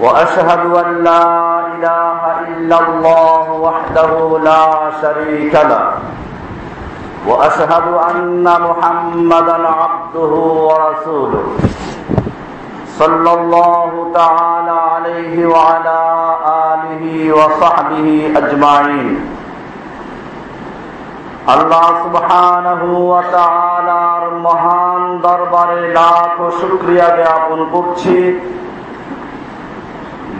[0.00, 1.24] وأشهد أن لا
[1.58, 5.90] إله إلا الله وحده لا شريك له.
[7.26, 10.34] وأشهد أن محمد عبده
[10.68, 11.66] ورسوله.
[12.98, 15.98] صلى الله تعالى عليه وعلى
[16.46, 19.34] آله وصحبه أجمعين.
[21.46, 28.38] اللہ سبحانہ و تعالیٰ مہان دربارے لاکھ شکریہ জ্ঞাপন করছি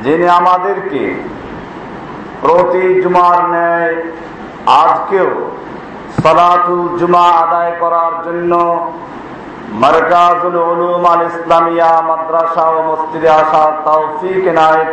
[0.05, 1.03] যিনি আমাদেরকে
[2.43, 3.95] প্রতি জুমার ন্যায়
[4.83, 5.31] আজকেও
[6.23, 8.53] সালাতুল জুমা আদায় করার জন্য
[11.13, 12.79] আল ইসলামিয়া মাদ্রাসা ও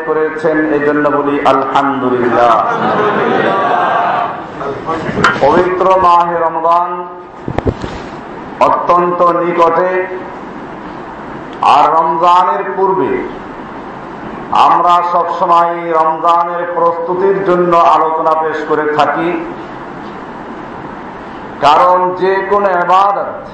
[0.07, 1.05] করেছেন, এজন্য
[1.53, 2.53] আলহামদুলিল্লাহ।
[5.41, 6.89] পবিত্র মাহে রমদান
[8.67, 9.91] অত্যন্ত নিকটে,
[11.75, 13.11] আর রমজানের পূর্বে
[14.51, 19.45] আমরা সবসময় রমজানের প্রস্তুতির জন্য আলোচনা পেশ করে থাকি।
[21.61, 23.45] কারণ যে কোনো এবাদত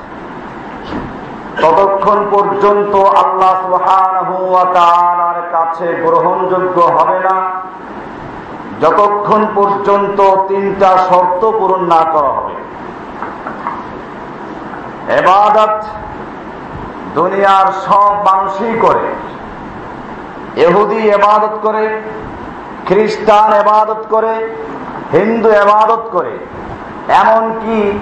[1.61, 7.61] ততক্ষণ পর্যন্ত আল্লাহ সুহার কাছে গ্রহণযোগ্য হবে না।
[8.81, 12.55] যতক্ষণ পর্যন্ত তিনটা শর্ত পূরণ না করা হবে।
[15.13, 15.85] এবাদত
[17.15, 19.15] দুনিয়ার সব মানুষই করে।
[20.55, 22.01] এহুদি এবাদত করে,
[22.87, 24.55] খ্রিস্টান এবাদত করে,
[25.11, 26.37] হিন্দু এবাদত করে।
[27.13, 27.99] এমনকি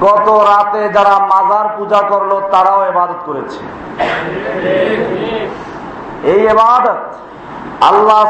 [0.00, 3.60] গত রাতে যারা মাজার পূজা করল, তারাও এবাদত করেছে।
[6.22, 7.00] এই এবাদত
[7.80, 8.24] আল্লাহ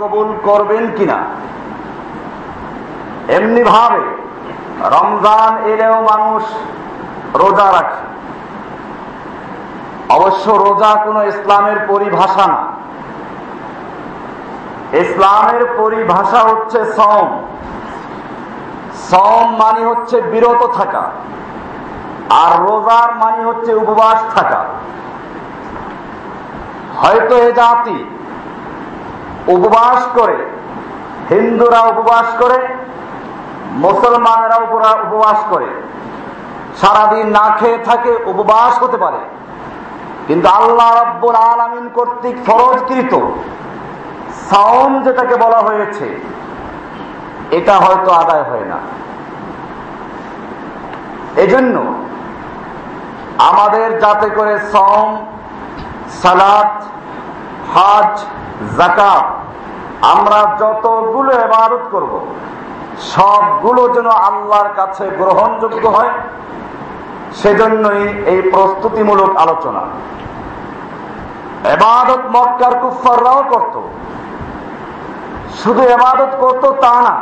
[0.00, 1.18] কবুল করবেন কিনা?
[3.28, 4.02] এমনি ভাবে
[4.80, 6.42] রমজান এলেও মানুষ
[7.34, 8.11] রোজা রাখে।
[10.16, 12.60] অবশ্য রোজা কোন ইসলামের পরিভাষা না।
[14.96, 17.26] ইসলামের পরিভাষা হচ্ছে সম
[19.10, 21.04] সম মানে হচ্ছে বিরত থাকা।
[22.30, 24.60] আর রোজার মানে হচ্ছে উপবাস থাকা।
[27.00, 27.98] হয়তো এ জাতি
[29.46, 30.38] উপবাস করে,
[31.28, 32.60] হিন্দুরা উপবাস করে,
[33.84, 35.68] মুসলমানেরা উপবাস করে,
[36.80, 39.22] সারাদিন না খেয়ে থাকে, উপবাস হতে পারে।
[40.26, 43.12] কিন্তু আল্লাহ রব্বুল আলমিন কর্তৃক ফরজকৃত
[44.48, 46.06] সাওম যেটাকে বলা হয়েছে,
[47.58, 48.78] এটা হয়তো আদায় হয় না।
[51.44, 51.76] এজন্য
[53.50, 55.08] আমাদের যাতে করে সম
[56.22, 56.74] সালাত,
[57.74, 58.12] হাজ
[58.78, 59.26] জাকাত
[60.14, 62.12] আমরা যতগুলো এবারত করব,
[63.12, 66.12] সবগুলো যেন আল্লাহর কাছে গ্রহণযোগ্য হয়।
[67.40, 69.82] সেজন্যই এই প্রস্তুতিমূলক আলোচনা।
[71.74, 73.74] এবাদত মক্কার কুফাররাও করত।
[75.60, 77.14] শুধু এবাদত করত তা না,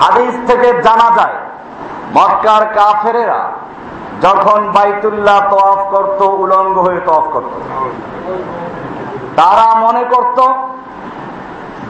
[0.00, 1.36] হাদিস থেকে জানা যায়,
[2.16, 3.42] মক্কার কাফেরেরা
[4.24, 7.52] যখন বাইতুল্লাহ তফ করত, উলঙ্গ হয়ে তফ করত।
[9.36, 10.38] তারা মনে করত,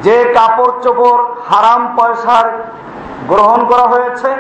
[0.04, 2.46] যে কাপড় চোপড় হারাম পয়সার
[3.30, 4.30] গ্রহণ করা হয়েছে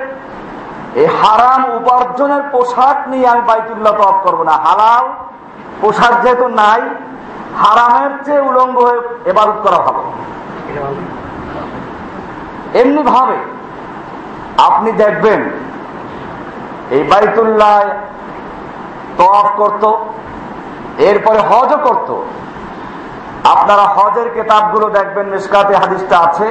[0.94, 5.04] এই হারাম উপার্জনের পোশাক নিয়ে আমি বাইতুল্লাহ তফ করব না। হালাল
[5.80, 6.82] পোশাক যেহেতু নাই,
[7.62, 10.02] হারামের চেয়ে উলঙ্গ হয়ে এবাদত করা ভালো।
[12.80, 13.38] এমনি ভাবে
[14.58, 15.40] আপনি দেখবেন,
[16.90, 17.76] এই বাইতুল্লাহ
[19.18, 19.84] তফ করত,
[20.98, 22.10] এরপরে হজও করত।
[23.44, 26.46] আপনারা হজের কেতাবগুলো দেখবেন নিষ্কাতে হাদিসটা আছে।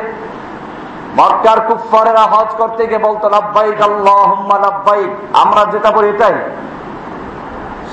[1.20, 4.32] মক্কার কুফারেরা হজ করতে গিয়ে বলতো লাভবাইক আল্লাহ
[4.66, 5.12] লাভবাইক
[5.44, 6.36] আমরা যেটা বলি এটাই।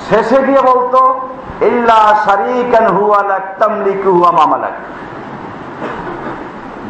[0.07, 0.99] শেষে গিয়ে বলতো,
[1.69, 4.75] ইল্লা শারিকান হুয়া লাক তামলিকু হুয়া মামালাক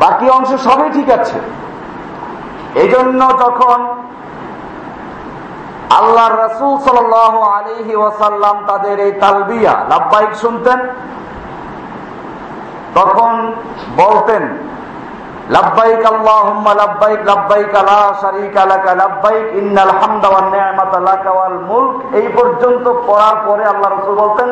[0.02, 1.38] বাকি অংশ সবই ঠিক আছে।
[2.82, 3.80] এই জন্য যখন
[6.00, 7.14] আল্লাহ রসুল সাল
[7.58, 10.80] আলিহি ওয়াসাল্লাম তাদের এই তালবিয়া লাভবাইক শুনতেন,
[12.98, 13.34] তখন
[14.02, 14.44] বলতেন
[18.22, 18.62] শারীকা
[22.20, 24.50] এই পর্যন্ত পড়ার পরে আল্লাহ বলতেন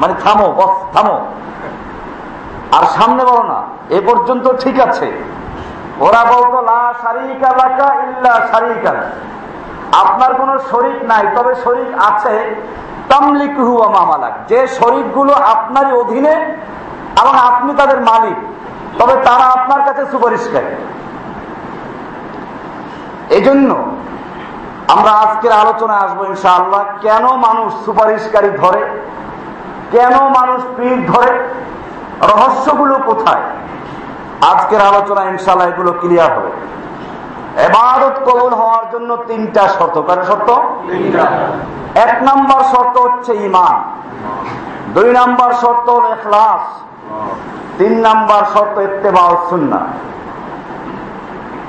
[0.00, 1.16] মানে থামো, বস, থামো।
[2.72, 5.08] আর সামনে বলো না, এ পর্যন্ত ঠিক আছে।
[6.00, 7.48] ওরা বলতো, লা শারিকা
[8.04, 8.92] ইল্লা শারিকা
[10.02, 12.34] আপনার কোন শরিক নাই, তবে শরিক আছে,
[13.08, 14.66] তামলিকুহু মামালাক যে
[15.44, 16.34] আপনারই অধীনে,
[17.20, 18.38] এবং আপনি তাদের মালিক।
[18.98, 20.66] তবে তারা আপনার কাছে সুপারিশকারী
[23.30, 23.92] এই জন্য
[24.88, 28.82] আমরা আজকের আলোচনায় আসব ইনশাআল্লাহ কেন মানুষ সুপারিশকারী ধরে?
[29.90, 31.32] কেন মানুষ পীর ধরে?
[32.22, 33.42] রহস্যগুলো কোথায়?
[34.40, 36.50] আজকের আলোচনা ইনশাল্লাহ এগুলো ক্লিয়ার হবে।
[37.62, 40.50] এবাদত কবুল হওয়ার জন্য তিনটা শর্ত। কারণ শর্ত?
[41.94, 43.76] এক নম্বর শর্ত হচ্ছে ইমান
[44.94, 46.87] দুই নম্বর শর্ত হল এখলাস
[47.78, 49.80] তিন নম্বর শর্ত ইত্তেবা সুন্না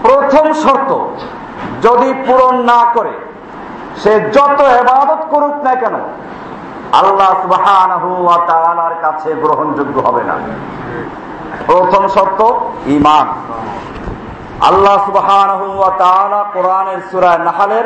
[0.04, 0.92] প্রথম শর্ত,
[1.86, 3.14] যদি পূরণ না করে,
[4.02, 5.96] সে যত এবাদত করুক না কেন,
[7.02, 7.66] আল্লাহ সুবাহ
[9.02, 10.36] কাছে গ্রহণযোগ্য হবে না।
[11.68, 12.40] প্রথম শর্ত
[12.98, 13.28] ইমান
[14.70, 15.28] আল্লাহ সুবাহ
[16.54, 17.86] কোরআনের সুরায় নাহালের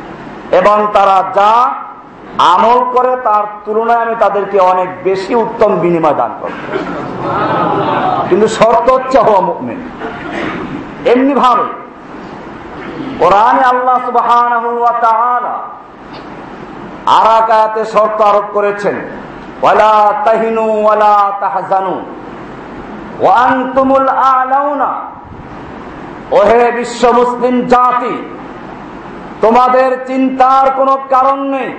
[0.59, 1.51] এবং তারা যা
[2.53, 6.57] আমল করে তার তুলনায় আমি তাদেরকে অনেক বেশি উত্তম বিনিময় দান করব।
[8.29, 9.79] কিন্তু শর্ত হচ্ছে হওয়া মুকমিন
[11.11, 11.67] এমনি ভাবে
[13.21, 14.29] কোরআনে আল্লাহ সুবাহ
[17.19, 18.95] আরাকাতে শর্ত আরোপ করেছেন,
[19.63, 19.95] ওয়ালা
[20.27, 21.95] তাহিনু ওয়ালা তাহজানু
[23.23, 24.91] ওয়ান্তুমুল আলাউনা,
[26.37, 28.13] ওহে বিশ্ব মুসলিম জাতি
[29.41, 31.73] তোমাদের চিন্তার কোনো কারণ নেই।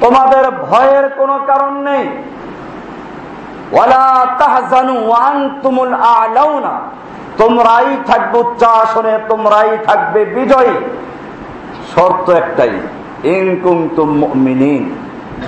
[0.00, 2.08] তোমাদের ভয়ের কোনো কারণ নেই।
[3.72, 5.12] ওয়ালা তাহজানু
[5.92, 6.80] আলাউনা।
[7.38, 10.74] তোমরাই থাকবে উচ্চাসনে, তোমরাই থাকবে বিজয়ী।
[11.94, 12.70] শর্ত একটাই
[13.24, 14.22] ইনকুম তুম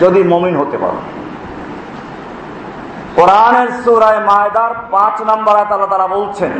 [0.00, 0.96] যদি মমিন হতে পারো।
[3.16, 6.52] কোরআনের সুরায় মায়দার পাঁচ নম্বর তারা তারা বলছেন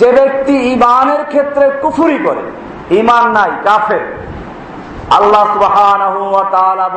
[0.00, 2.44] যে ব্যক্তি ইমানের ক্ষেত্রে কুফুরি করে
[3.00, 4.04] ইমান নাই, কাফের।
[5.18, 5.44] আল্লাহ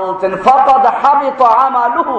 [0.01, 2.17] বলছেন, ফকদ হাবিত আমালুহু।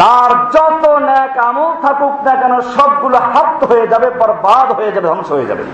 [0.00, 5.28] তার যত ন্যাক আমল থাকুক না কেন, সবগুলো হাত হয়ে যাবে, বরবাদ হয়ে যাবে, ধ্বংস
[5.36, 5.64] হয়ে যাবে।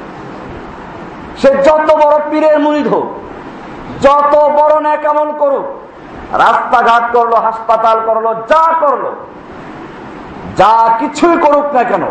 [1.41, 3.07] সে যত বড় পীরের মুরিদ হোক,
[4.05, 5.67] যত বড় ন্যাক আমল করুক,
[6.45, 9.05] রাস্তাঘাট করল, হাসপাতাল করল, যা করল
[10.57, 12.05] যা কিছুই করুক না কেন,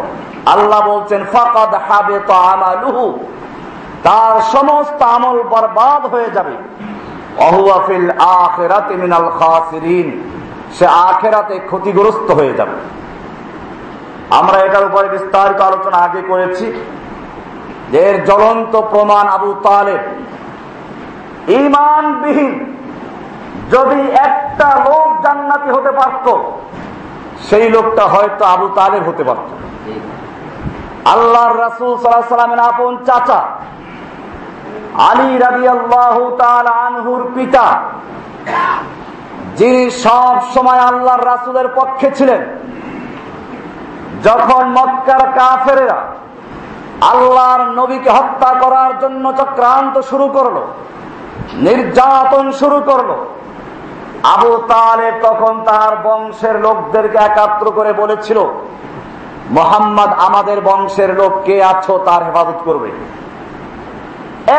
[0.54, 3.06] আল্লাহ বলছেন, ফাকাদ হাবে তো আমালুহু
[4.04, 6.56] তার সমস্ত আমল বরবাদ হয়ে যাবে।
[7.48, 8.08] অহুয়াফিল
[8.44, 10.08] আখেরাতে মিনাল খাসিরিন,
[10.76, 12.78] সে আখেরাতে ক্ষতিগ্রস্ত হয়ে যাবে।
[14.40, 16.66] আমরা এটার উপরে বিস্তারিত আলোচনা আগে করেছি
[18.06, 20.04] এর জ্বলন্ত প্রমাণ আবু তালেব।
[21.64, 22.54] ইমানবিহীন
[23.72, 26.28] যদি একটা লোক জান্নাতি হতে পারত
[27.48, 29.48] সেই লোকটা হয়তো আবু তালেব হতে পারত।
[31.14, 33.40] আল্লাহর রাসুল সাল্লামের আপন চাচা
[35.12, 36.16] আলী রাবি আল্লাহ
[36.86, 37.66] আনহুর পিতা,
[39.60, 42.42] যিনি সব সময় আল্লাহর রাসুলের পক্ষে ছিলেন,
[44.28, 46.00] যখন মক্কার কাফেরা
[47.12, 50.58] আল্লাহর নবীকে হত্যা করার জন্য চক্রান্ত শুরু করল,
[51.66, 53.10] নির্যাতন শুরু করল
[54.34, 58.40] আবু তালে তখন তার বংশের লোকদেরকে একাত্র করে বলেছিল,
[59.58, 62.90] মোহাম্মদ, আমাদের বংশের লোক কে আছো তার হেফাজত করবে?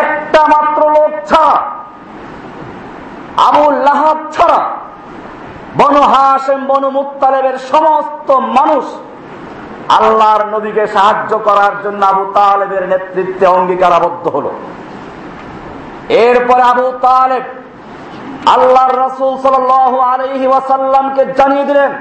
[0.02, 1.54] একটা মাত্র লোক ছাড়া
[3.48, 4.60] আবুল লাহাব ছাড়া,
[5.80, 8.84] বনু হাসেম বনু মুক্তালেবের সমস্ত মানুষ
[9.98, 14.50] আল্লাহর নবীকে সাহায্য করার জন্য আবু তালেবের নেতৃত্বে অঙ্গীকারাবদ্ধ হলো।
[16.24, 17.44] এরপরে আবু তালেব
[18.46, 21.92] আল্লাহর রসুল সাল আলহি ওয়াসাল্লামকে জানিয়ে দিলেন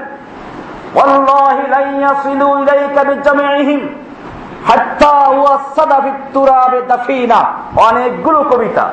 [7.76, 8.92] অনেকগুলো কবিতা।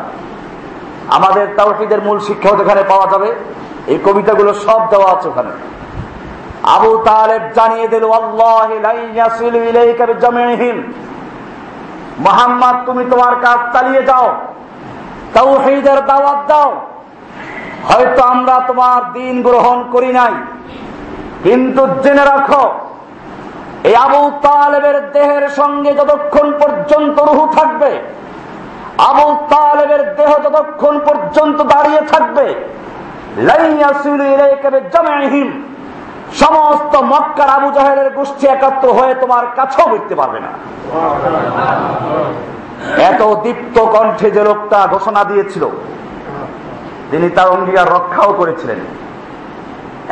[1.10, 3.36] আমাদের তাওহিদের মূল শিক্ষা ওখানে পাওয়া যাবে।
[3.88, 5.50] এই কবিতাগুলো সব দেওয়া আছে ওখানে।
[6.64, 8.06] আবু তালেব জানিয়ে দিল
[12.20, 14.36] মোহাম্মদ, তুমি তোমার কাজ চালিয়ে যাও।
[15.34, 16.82] তাওহিদের দাওয়াত দাও।
[17.90, 20.34] হয়তো আমরা তোমার দিন গ্রহণ করি নাই।
[21.44, 22.64] কিন্তু জেনে রাখো,
[23.90, 27.92] এই আবু তালেবের দেহের সঙ্গে যতক্ষণ পর্যন্ত রুহু থাকবে,
[29.10, 32.48] আবু তালেবের দেহ যতক্ষণ পর্যন্ত দাঁড়িয়ে থাকবে
[36.42, 40.52] সমস্ত মক্কার আবু জাহেলের গোষ্ঠী একাত্র হয়ে তোমার কাছেও বুঝতে পারবে না।
[43.10, 45.64] এত দীপ্ত কণ্ঠে যে লোকটা ঘোষণা দিয়েছিল
[47.14, 48.80] তিনি তার অঙ্গীকার রক্ষাও করেছিলেন।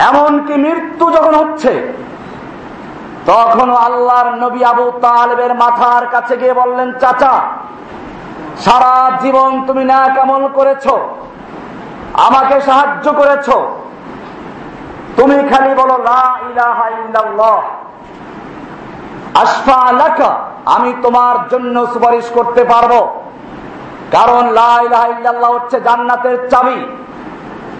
[0.10, 1.72] এমনকি মৃত্যু যখন হচ্ছে
[3.30, 7.36] তখন আল্লাহর নবী আবু তালেবের মাথার কাছে গিয়ে বললেন, চাচা,
[8.66, 10.86] সারা জীবন তুমি না কেমন করেছ,
[12.28, 13.48] আমাকে সাহায্য করেছ।
[15.18, 15.96] তুমি খালি বলো
[19.42, 19.78] আশফা
[20.76, 22.94] আমি তোমার জন্য সুপারিশ করতে পারব।
[24.12, 24.44] কারণ
[25.54, 26.80] হচ্ছে জান্নাতের চাবি।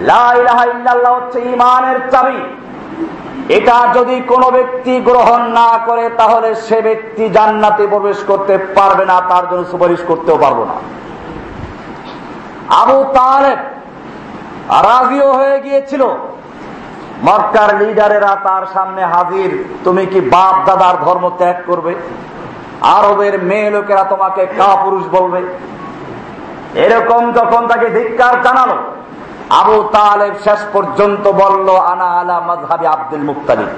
[0.02, 2.40] লাহ হচ্ছে ইমানের চাবি।
[3.58, 9.22] এটা যদি কোনো ব্যক্তি গ্রহণ না করে, তাহলে সে ব্যক্তি জান্নাতে প্রবেশ করতে পারবে না,
[9.30, 10.76] তার জন্য সুপারিশ করতেও পারব না।
[12.76, 13.60] আবু তালেব
[14.88, 16.04] রাজিও হয়ে গিয়েছিল।
[17.24, 21.96] মক্কার লিডারেরা তার সামনে হাজির, তুমি কি বাপ দাদার ধর্ম ত্যাগ করবে?
[22.82, 25.42] আরবের মেয়ে লোকেরা তোমাকে কা পুরুষ বলবে?
[26.86, 28.78] এরকম যখন তাকে ধিক্কার জানালো,
[29.60, 33.70] আবু তালেব শেষ পর্যন্ত বলল, আনা আলা মজহাবি আব্দুল মুক্তালিব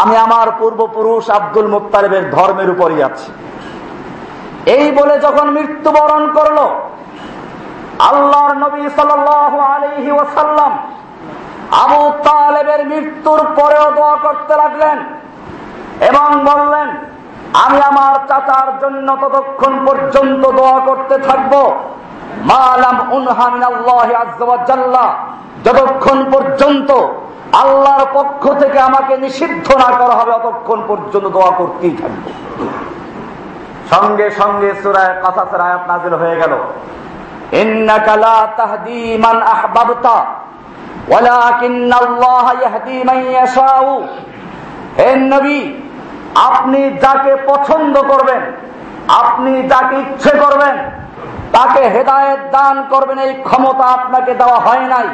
[0.00, 3.30] আমি আমার পূর্বপুরুষ আব্দুল মুক্তালিবের ধর্মের উপরই আছি।
[4.76, 6.58] এই বলে যখন মৃত্যুবরণ করল,
[8.10, 9.10] আল্লাহর নবী সাল
[9.74, 10.72] আলহি ওসাল্লাম
[11.84, 14.98] আবু তালেবের মৃত্যুর পরেও দোয়া করতে লাগলেন
[16.10, 16.88] এবং বললেন
[17.54, 21.72] আমি আমার চাচার জন্য ততক্ষণ পর্যন্ত দোয়া করতে থাকব।
[22.44, 23.10] মালাম
[25.64, 26.92] যতক্ষণ পর্যন্ত
[27.52, 32.30] আল্লাহর পক্ষ থেকে আমাকে নিষিদ্ধ না করা হবে অতক্ষণ পর্যন্ত দোয়া করতেই থাকব।
[33.90, 36.58] সঙ্গে সঙ্গে সুরায় কাসাসের আয়াত নাজিল হয়ে গেল।
[46.34, 48.42] আপনি যাকে পছন্দ করবেন,
[49.08, 50.76] আপনি যাকে ইচ্ছে করবেন,
[51.52, 55.08] তাকে হেদায়ত দান করবেন, এই ক্ষমতা আপনাকে দেওয়া হয় নাই।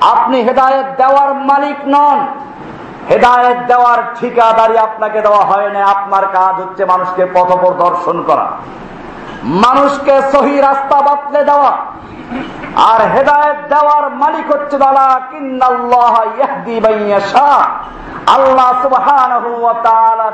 [0.00, 2.26] আপনি হেদায়ত দেওয়ার মালিক নন,
[3.08, 7.48] হেদায়ত দেওয়ার ঠিকাদারি আপনাকে দেওয়া হয় না আপনার কাজ হচ্ছে মানুষকে পথ
[7.78, 8.46] দর্শন করা।
[9.44, 11.72] মানুষকে সহি রাস্তা বাতলে দেওয়া।
[12.85, 14.75] আর হেদায়ত দেওয়ার মালিক হচ্ছে
[18.27, 18.67] আল্লাহ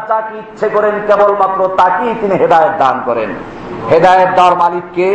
[0.09, 3.29] যাকে ইচ্ছে করেন কেবলমাত্র তাকেই তিনি হেদায়ত দান করেন
[3.89, 5.07] হেদায়ত দেওয়ার মালিককে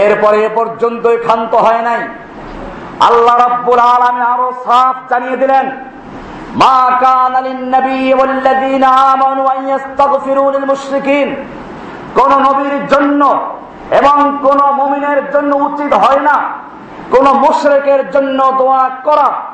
[0.00, 2.00] এরপরে এ পর্যন্ত ক্ষান্ত হয় নাই
[3.00, 5.66] আল্লাহ রব্বুল আলমী আরো সাফ জানিয়ে দিলেন
[6.56, 7.34] মা কান
[7.74, 11.28] নবী والذين آمنوا أن يستغفروا للمشركين
[12.14, 13.22] কোন নবীর জন্য
[13.91, 16.37] এবং কোন মমিনের জন্য উচিত হয় না।
[17.11, 19.49] কোন মুশরেকের জন্য দোয়া করা।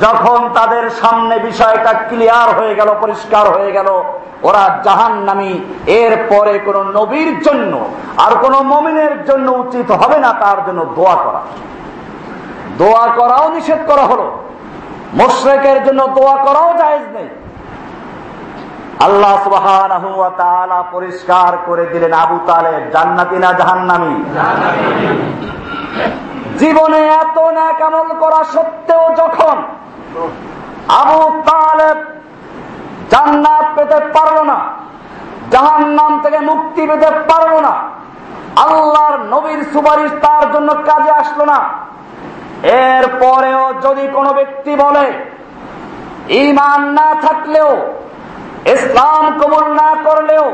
[0.00, 4.02] যখন তাদের সামনে বিষয়টা ক্লিয়ার হয়ে গেল, পরিষ্কার হয়ে গেল,
[4.42, 10.32] ওরা জাহান নামি এর পরে কোন নবীর জন্য আর কোন মমিনের জন্য উচিত হবে না
[10.32, 11.40] তার জন্য দোয়া করা।
[12.78, 14.38] দোয়া করাও নিষেধ করা হলো।
[15.14, 17.28] মোশরেকের জন্য দোয়া করাও জায়েজ নেই।
[19.02, 19.34] আল্লাহ
[20.92, 24.14] পরিষ্কার করে দিলেন আবু তালে জান্নাতি না জাহান্নামি?
[26.58, 29.56] জীবনে এত না কামল করা সত্ত্বেও যখন
[31.00, 31.98] আবু তালেব
[33.10, 34.58] জান্নাত পেতে পারল না
[35.50, 37.74] জাহান নাম থেকে মুক্তি পেতে পারল না,
[38.56, 41.58] আল্লাহর নবীর সুপারিশ তার জন্য কাজে আসলো না
[42.86, 45.06] এর পরেও যদি কোনো ব্যক্তি বলে
[46.42, 47.70] ইমান না থাকলেও
[48.74, 50.46] ইসলাম কবুল না করলেও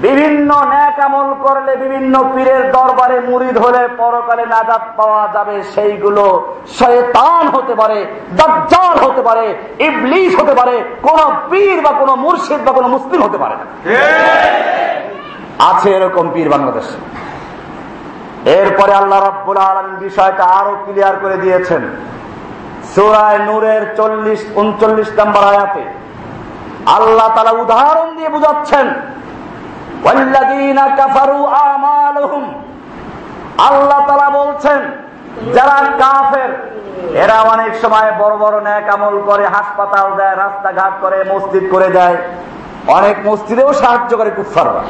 [0.00, 7.48] বিভিন্ন ন্যাক আমল করলে বিভিন্ন পীরের দরবারে মুড়ি ধরে পরকালে নাজাদ পাওয়া যাবে, সেইগুলো শয়তান
[7.48, 9.54] হতে পারে, দজ্জাল হতে পারে
[9.88, 11.18] ইবলিশ হতে পারে, কোন
[11.50, 13.54] পীর বা কোন মুর্শিদ বা কোন মুসলিম হতে পারে
[15.70, 16.96] আছে এরকম পীর বাংলাদেশে।
[18.50, 21.82] এরপরে আল্লাহ রাব্বুল আলম বিষয়টা আরও ক্লিয়ার করে দিয়েছেন।
[22.94, 25.82] সুরায় নূরের চল্লিশ, উনচল্লিশ নম্বর আয়াতে।
[26.96, 28.86] আল্লাহ তালা উদাহরণ দিয়ে বুঝাচ্ছেন
[33.68, 34.80] আল্লাহ তালা বলছেন,
[35.56, 36.50] যারা কাফের,
[37.22, 42.16] এরা অনেক সময় বড় বড় ন্যাক আমল করে, হাসপাতাল দেয়, রাস্তাঘাট করে, মসজিদ করে দেয়
[42.96, 44.82] অনেক মসজিদেও সাহায্য করে কুফাররা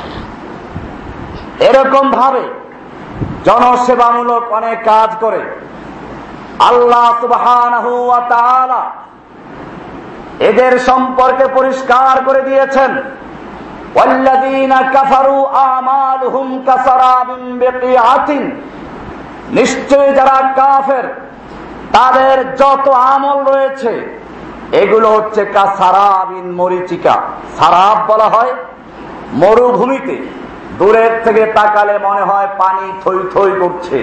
[1.69, 2.45] এরকম ভাবে
[3.47, 5.41] জনসেবামূলক অনেক কাজ করে।
[6.71, 7.09] আল্লাহ
[8.33, 8.83] তাআলা
[10.49, 12.91] এদের সম্পর্কে পরিষ্কার করে দিয়েছেন।
[19.59, 21.07] নিশ্চয় যারা কাফের,
[21.93, 23.93] তাদের যত আমল রয়েছে,
[24.73, 27.15] এগুলো হচ্ছে কাসারাবিন মরিচিকা।
[27.59, 28.53] সারাব বলা হয়
[29.33, 30.17] মরুভূমিতে।
[30.79, 33.99] দূরের থেকে তাকালে মনে হয় পানি থই থই করছে।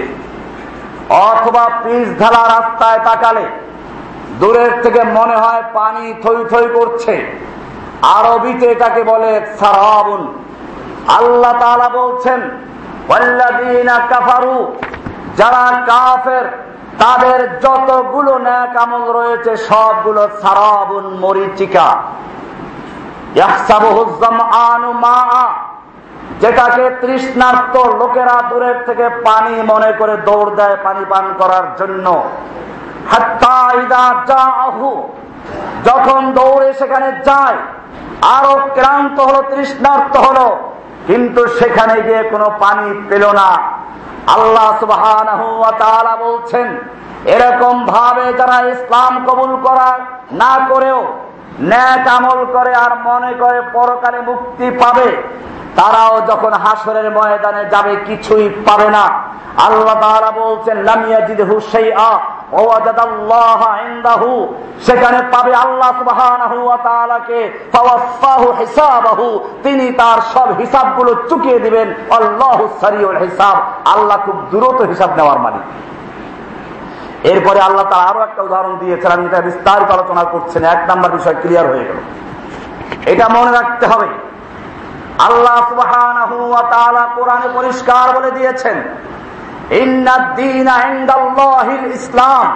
[1.28, 3.44] অথবা পিস ঢালা রাস্তায় তাকালে
[4.40, 7.14] দূরের থেকে মনে হয় পানি থই থই করছে।
[8.16, 9.30] আরবিতে এটাকে বলে
[9.60, 10.22] সারাবুন।
[11.18, 12.40] আল্লাহ তাআলা বলছেন
[14.10, 14.56] কাফারু
[15.36, 16.46] যারা কাফের,
[16.98, 21.88] তাদের যতগুলো ন্যাক আমল রয়েছে, সবগুলো সারাবুন মরিচিকা।
[26.40, 32.06] যেটাকে তৃষ্ণার্ত লোকেরা দূরের থেকে পানি মনে করে দৌড় দেয় পানি পান করার জন্য।
[35.88, 37.58] যখন দৌড়ে সেখানে যায়,
[38.36, 40.46] আরও ক্লান্ত হলো, তৃষ্ণার্ত হলো,
[41.08, 43.48] কিন্তু সেখানে গিয়ে কোনো পানি পেল না।
[44.34, 45.02] আল্লাহ সুবাহ
[46.26, 46.68] বলছেন,
[47.34, 49.88] এরকম ভাবে যারা ইসলাম কবুল করা
[50.42, 51.00] না করেও
[51.70, 55.08] ন্যাক আমল করে আর মনে করে পরকালে মুক্তি পাবে,
[55.78, 59.04] তারাও যখন হাসরের ময়দানে যাবে, কিছুই পাবে না।
[59.66, 62.10] আল্লাহ তাআলা বলছেন লামিয়া জিদ হুসাইয়া
[64.86, 65.90] সেখানে পাবে আল্লাহ
[69.64, 71.88] তিনি তার সব হিসাবগুলো চুকিয়ে দিবেন,
[72.18, 72.58] আল্লাহ
[73.24, 73.56] হিসাব,
[73.94, 75.64] আল্লাহ খুব দ্রুত হিসাব নেওয়ার মালিক।
[77.32, 81.36] এরপরে আল্লাহ তার আরও একটা উদাহরণ দিয়েছেন, আমি এটা বিস্তারিত আলোচনা করছেন এক নাম্বার বিষয়
[81.42, 81.98] ক্লিয়ার হয়ে গেল।
[83.12, 84.08] এটা মনে রাখতে হবে,
[85.28, 85.56] আল্লাহ
[87.16, 88.76] কোরআনে পরিষ্কার বলে দিয়েছেন
[91.94, 92.46] ইসলাম।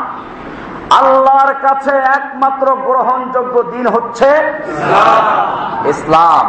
[0.90, 4.30] আল্লাহর কাছে একমাত্র গ্রহণযোগ্য দিন হচ্ছে
[5.84, 6.44] ইসলাম।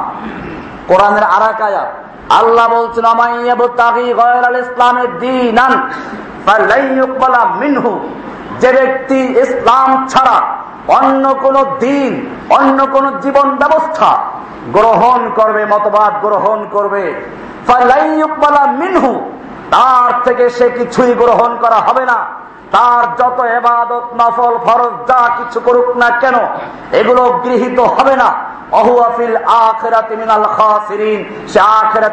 [0.88, 1.88] কোরআনের আরাকায়াত
[2.34, 3.06] আল্লাহ বলছেন
[4.56, 5.58] ইসলামের দিন
[7.60, 8.10] মিনহু।
[8.60, 10.38] যে ব্যক্তি ইসলাম ছাড়া
[10.88, 12.12] অন্য কোন দিন
[12.50, 14.18] অন্য কোন জীবন ব্যবস্থা
[14.72, 17.04] গ্রহণ করবে, মতবাদ গ্রহণ করবে।
[18.68, 19.32] মিনহু
[19.74, 22.18] তার থেকে সে কিছুই গ্রহণ করা হবে না।
[22.72, 26.34] তার যত এবাদত, নফল, ফরজ, যা কিছু করুক না কেন,
[26.92, 28.54] এগুলো গৃহীত হবে না।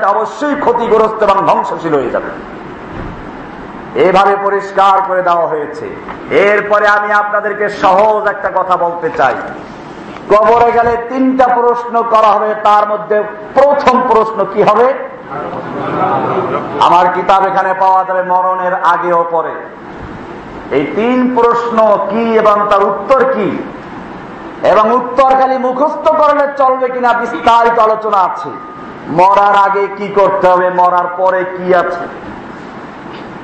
[0.07, 2.31] অবশ্যই ক্ষতিগ্রস্ত এবং ধ্বংসশীল হয়ে যাবে।
[4.01, 5.87] এভাবে পরিষ্কার করে দেওয়া হয়েছে।
[6.31, 9.35] এরপরে আমি আপনাদেরকে সহজ একটা কথা বলতে চাই।
[10.31, 13.23] কবরে গেলে তিনটা প্রশ্ন করা হবে, তার মধ্যে
[13.55, 15.10] প্রথম প্রশ্ন কি হবে?
[16.81, 19.55] আমার কিতাব এখানে পাওয়া যাবে মরণের আগে ও পরে।
[20.71, 23.63] এই তিন প্রশ্ন কি এবং তার উত্তর কি?
[24.63, 28.51] এবং উত্তর খালি মুখস্থ করলে চলবে কিনা বিস্তারিত আলোচনা আছে।
[29.09, 32.05] মরার আগে কি করতে হবে, মরার পরে কি আছে?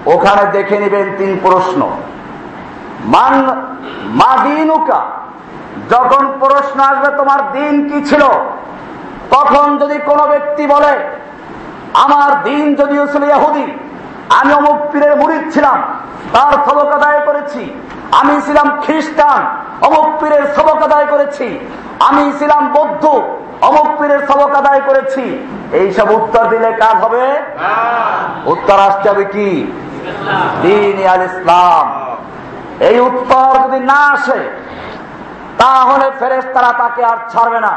[0.06, 1.88] ওখানে দেখে নেবেন তিন প্রশ্ন।
[3.04, 3.34] মান
[4.06, 5.00] মাদিনুকা
[5.90, 8.22] যখন প্রশ্ন আসবে তোমার দিন কি ছিল?
[9.30, 10.92] তখন যদি কোনো ব্যক্তি বলে
[12.04, 13.66] আমার দিন যদিও ছিল ইহুদি
[14.38, 15.78] আমি অমুক পীরের মুড়িদ ছিলাম
[16.34, 17.62] তার সবক আদায় করেছি।
[18.20, 19.40] আমি ছিলাম খ্রিস্টান
[19.86, 21.46] অমুক পীরের সবক আদায় করেছি।
[22.08, 23.04] আমি ছিলাম বৌদ্ধ
[23.68, 25.24] অমুক পীরের সবক আদায় করেছি।
[25.80, 27.24] এইসব উত্তর দিলে কাজ হবে?
[28.52, 29.48] উত্তর আসতে হবে কি?
[30.62, 31.86] দিন আল ইসলাম।
[32.88, 34.40] এই উত্তর যদি না আসে
[35.60, 37.72] তাহলে ফেরেস তারা তাকে আর ছাড়বে না।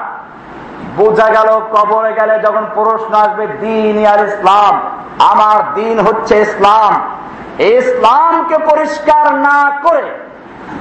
[0.98, 4.74] বোঝা গেল কবরে গেলে যখন প্রশ্ন আসবে, দিন আর ইসলাম?
[5.20, 6.92] আমার দিন হচ্ছে ইসলাম।
[7.60, 10.10] ইসলামকে পরিষ্কার না করে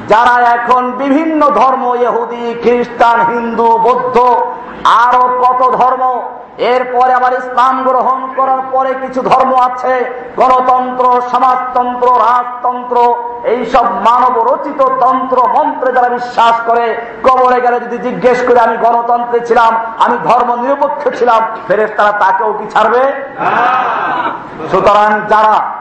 [0.08, 4.16] যারা এখন বিভিন্ন ধর্ম, ইহুদি, খ্রিস্টান, হিন্দু, বৌদ্ধ,
[4.84, 6.02] আরও কত ধর্ম
[6.58, 12.96] এরপরে আবার ইসলাম গ্রহণ করার পরে কিছু ধর্ম আছে গণতন্ত্র সমাজতন্ত্র রাজতন্ত্র
[13.44, 19.40] এইসব মানব রচিত তন্ত্র মন্ত্রে যারা বিশ্বাস করে কবরে গেলে যদি জিজ্ঞেস করে আমি গণতন্ত্রে
[19.40, 23.12] ছিলাম আমি ধর্ম নিরপেক্ষ ছিলাম ফেরেস তারা তাকেও কি ছাড়বে?
[24.70, 25.72] সুতরাং যারা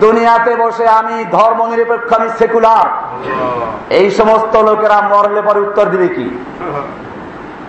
[0.00, 2.86] দুনিয়াতে বসে আমি ধর্ম নিরপেক্ষ আমি সেকুলার
[3.90, 6.38] এই সমস্ত লোকেরা মরলে পরে উত্তর দিবে কি?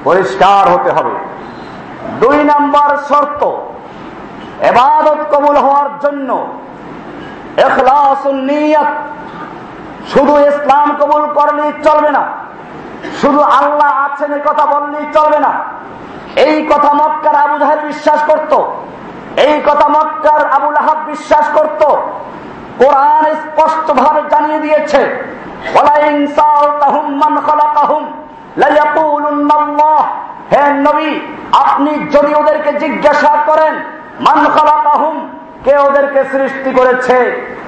[0.04, 1.14] পরিষ্কার হতে হবে।
[2.22, 3.42] দুই নম্বর শর্ত,
[4.70, 6.30] এবাদত কবুল হওয়ার জন্য
[10.12, 12.24] শুধু ইসলাম কবুল করলেই চলবে না,
[13.22, 15.52] শুধু আল্লাহ আছেন কথা বললেই চলবে না।
[16.46, 18.54] এই কথা মক্কার আবু জাহের বিশ্বাস করত,
[19.46, 21.82] এই কথা মক্কার আবুল আহাব বিশ্বাস করত।
[22.82, 25.02] কোরআন স্পষ্ট ভাবে জানিয়ে দিয়েছে
[30.52, 31.20] হে নবী,
[31.54, 33.74] আপনি যদি ওদেরকে জিজ্ঞাসা করেন,
[34.20, 35.30] মান খালাকাহুম?
[35.64, 37.18] কে ওদেরকে সৃষ্টি করেছে?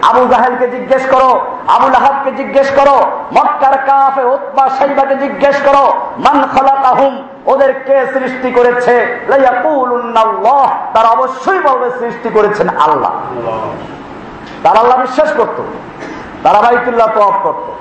[0.01, 2.97] আবু জাহেলকে জিজ্ঞেস করো আবুল আহাবকে জিজ্ঞেস করো,
[3.33, 5.85] মক্কার কাফে উৎপা সাইবাকে জিজ্ঞেস করো,
[6.17, 7.27] মান খালাকাহুম?
[7.45, 9.19] ওদের কে সৃষ্টি করেছে?
[10.93, 13.11] তারা অবশ্যই বলবে সৃষ্টি করেছেন আল্লাহ।
[14.63, 15.61] তারা আল্লাহ বিশ্বাস করত।
[16.43, 17.71] তারা বাইতুল্লাহ তফ করত।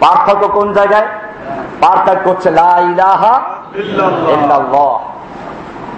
[0.00, 1.06] পার্থক্য কোন জায়গায়?
[1.80, 2.50] পার্থক্য হচ্ছে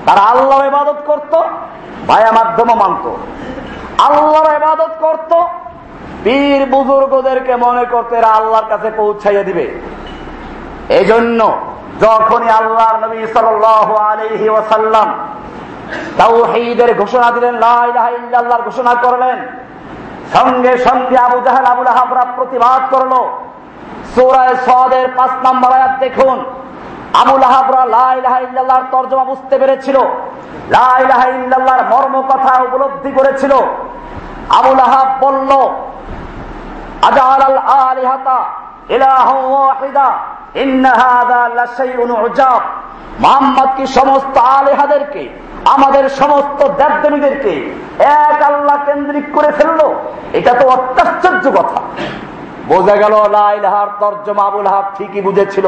[0.06, 1.32] তারা আল্লাহ ইবাদত করত
[2.08, 3.04] ভায়া মাধ্যম মানত।
[4.06, 5.32] আল্লাহর ইবাদত করত,
[6.24, 9.66] পীর বুজুর্গদেরকে মনে করতে এরা আল্লাহর কাছে পৌঁছাইয়া দিবে।
[10.98, 11.40] এই জন্য
[12.04, 13.46] যখনই আল্লাহর নবী সাল
[14.12, 15.08] আলহি ওসাল্লাম
[16.18, 19.38] তাওহীদের ঘোষণা দিলেন লাহ ঘোষণা করলেন,
[20.34, 23.12] সঙ্গে সঙ্গে আবু জাহাল, আবুল আহাবরা প্রতিবাদ করল।
[24.14, 26.38] সৌরায় সদের পাঁচ নম্বর আয়াত দেখুন।
[27.20, 27.82] আবুল আহাবরা
[28.70, 29.96] লাহ তর্জমা বুঝতে পেরেছিল।
[30.76, 33.52] লাহ মর্ম কথা উপলব্ধি করেছিল।
[34.58, 35.50] আবুল আহাব বলল
[37.08, 38.38] আজাল আল আলিহাতা
[43.24, 45.22] মোহাম্মদ কি সমস্ত আলেহাদেরকে,
[45.74, 47.54] আমাদের সমস্ত দেবদেবীদেরকে
[48.26, 49.80] এক আল্লাহ কেন্দ্রিক করে ফেলল?
[50.38, 51.80] এটা তো অত্যাশ্চর্য কথা।
[52.70, 55.66] বোঝা গেল লাইলাহার তর্জমা আবুল হাব ঠিকই বুঝেছিল।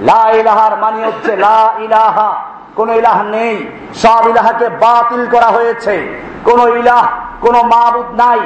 [0.00, 2.34] লাইলাহার মানে হচ্ছে লা ইলাহা।
[2.76, 7.06] কোন ইলাহ নেই। সব ইলাহাকে বাতিল করা হয়েছে। কোন ইলাহ,
[7.40, 8.40] কোন মাহবুদ নাই।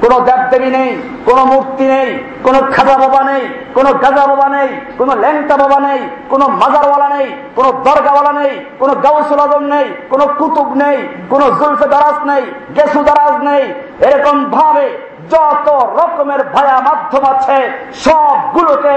[0.00, 5.18] কোন দেবদেবী নেই, কোন মূর্তি নেই, কোন খাজা বাবা নেই, কোন গাজা বাবা নেই, কোন
[5.18, 10.74] ল্যাংটা বাবা নেই, কোন মাজারওয়ালা নেই, কোন দরগাওয়ালা নেই, কোন গাউসুল আজম নেই, কোন কুতুব
[10.74, 12.42] নেই, কোন জুলফে দারাজ নেই,
[12.76, 14.98] গেসু দারাজ নেই। এরকম ভাবে
[15.32, 15.68] যত
[16.00, 17.58] রকমের ভায়া মাধ্যম আছে,
[18.04, 18.94] সবগুলোকে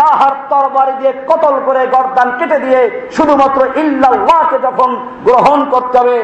[0.00, 2.80] লাহার তরবারি দিয়ে কতল করে গরদান কেটে দিয়ে
[3.16, 4.90] শুধুমাত্র ইল্লাহকে যখন
[5.26, 6.16] গ্রহণ করতে হবে,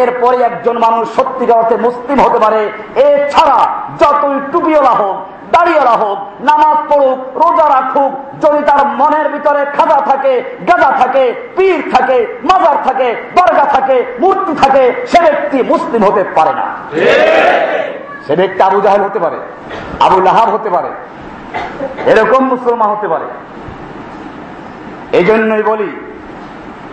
[0.00, 2.60] এরপরে একজন মানুষ সত্যিকার অর্থে মুসলিম হতে পারে।
[3.08, 3.58] এছাড়া
[4.00, 5.18] যতই টুপিওলা হোক
[5.54, 10.32] দাঁড়িয়েলা হোক, নামাজ পড়ুক, রোজা রাখুক, যদি তার মনের ভিতরে খাজা থাকে,
[10.68, 11.24] গাজা থাকে,
[11.56, 16.66] পীর থাকে, মাজার থাকে, দরগা থাকে, মূর্তি থাকে, সে ব্যক্তি মুসলিম হতে পারে না।
[18.26, 19.38] সে ব্যক্তি আবু জাহেল হতে পারে
[20.06, 20.90] আবু লাহাব হতে পারে
[22.10, 23.26] এরকম মুসলমান হতে পারে।
[25.18, 25.90] এই জন্যই বলি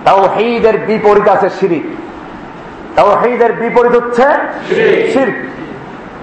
[0.05, 1.85] তাও হেইদের বিপরীত আছে শিরিক।
[2.95, 4.25] তাও হেইদের বিপরীত হচ্ছে
[5.13, 5.37] শির্ক।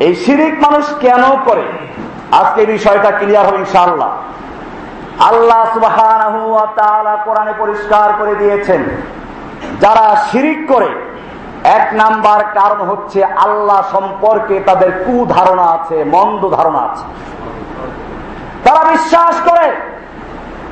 [0.06, 1.64] এই শিরিক মানুষ কেন করে?
[2.40, 4.10] আজকে বিষয়টা ক্লিয়ার হবে ইনশাআল্লাহ।
[5.30, 5.96] আল্লাহ সুবাহ
[7.24, 8.80] কোরআনে পরিষ্কার করে দিয়েছেন
[9.80, 10.90] যারা শিরিক করে
[11.64, 17.04] এক নাম্বার কারণ হচ্ছে আল্লাহ সম্পর্কে তাদের কু ধারণা আছে, মন্দ ধারণা আছে।
[18.64, 19.76] তারা বিশ্বাস করে,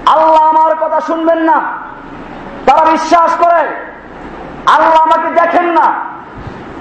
[0.07, 1.63] আল্লাহ আমার কথা শুনবেন না।
[2.67, 3.61] তারা বিশ্বাস করে,
[4.67, 5.95] আল্লাহ আমাকে দেখেন না।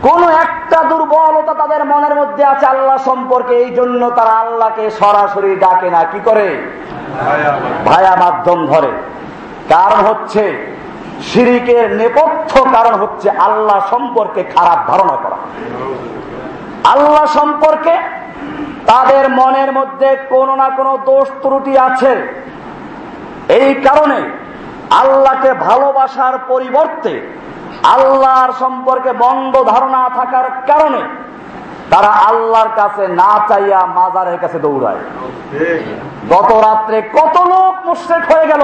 [0.02, 5.90] কোন একটা দুর্বলতা তাদের মনের মধ্যে আছে, আল্লাহ সম্পর্কে এই জন্য তারা আল্লাহকে সরাসরি ডাকে
[5.90, 6.72] না। কি করে?
[7.86, 8.92] ভায়া মাধ্যম ধরে।
[9.70, 10.72] কারণ হচ্ছে
[11.30, 15.38] শিরিকের নেপথ্য কারণ হচ্ছে আল্লাহ সম্পর্কে খারাপ ধারণা করা।
[16.84, 17.96] আল্লাহ সম্পর্কে
[18.86, 22.12] তাদের মনের মধ্যে কোনো না কোনো দোষ ত্রুটি আছে।
[23.60, 24.20] এই কারণে
[25.02, 27.14] আল্লাহকে ভালোবাসার পরিবর্তে
[27.84, 31.02] আল্লাহর সম্পর্কে বন্ধ ধারণা থাকার কারণে
[31.90, 35.02] তারা আল্লাহর কাছে না চাইয়া মাজারের কাছে দৌড়ায়।
[36.30, 38.64] গত রাত্রে কত লোক মুশ্রেক হয়ে গেল।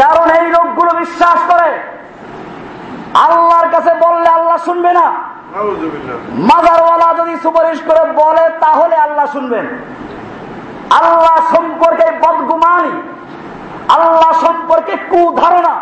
[0.00, 1.70] কারণ এই লোকগুলো বিশ্বাস করে।
[3.26, 5.06] আল্লাহর কাছে বললে আল্লাহ শুনবে না।
[6.50, 9.66] মাজারওয়ালা যদি সুপারিশ করে বলে তাহলে আল্লাহ শুনবেন।
[11.00, 12.94] আল্লাহ সম্পর্কে বদগুমানি
[13.96, 15.74] আল্লাহ সম্পর্কে কুধারণা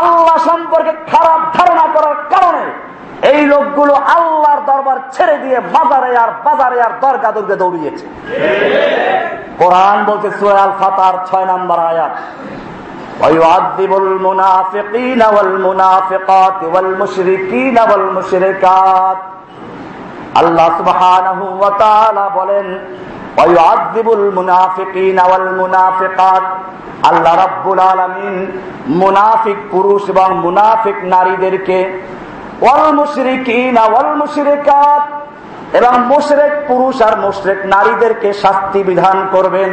[0.00, 2.64] আল্লাহ সম্পর্কে খারাপ ধারণা করার কারণে
[3.32, 8.04] এই লোকগুলো আল্লাহর দরবার ছেড়ে দিয়ে বাজারে আর বাজারে আর দরগা দুর্গে দৌড়িয়েছে।
[9.60, 12.12] কোরআন বলছে সোয়াল ফাতার ছয় নম্বর আয়াত।
[13.21, 19.19] ويعذب المنافقين والمنافقات والمشركين والمشركات
[20.41, 22.67] আল্লাহ সুবহানাহু ওয়া তাআলা বলেন
[23.37, 26.45] ওয়ায়ুআযিবুল মুনাফিকিনা ওয়াল মুনাফিকাত
[27.09, 28.35] আল্লাহ রাব্বুল আলামিন
[29.01, 31.79] মুনাফিক পুরুষ এবং মুনাফিক নারীদেরকে
[32.61, 35.03] ওয়াল মুশরিকিনা ওয়াল মুশরিকাত
[35.73, 39.71] এবং মুশরিক পুরুষ আর মুশরিক নারীদেরকে শাস্তি বিধান করবেন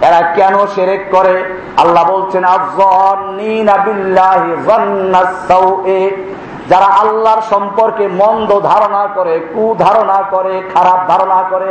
[0.00, 1.34] এরা কেন সেরেক করে?
[1.76, 2.44] আল্লাহ বলছেন
[6.68, 11.70] যারা আল্লাহর সম্পর্কে মন্দ ধারণা করে, কুধারণা করে, খারাপ ধারণা করে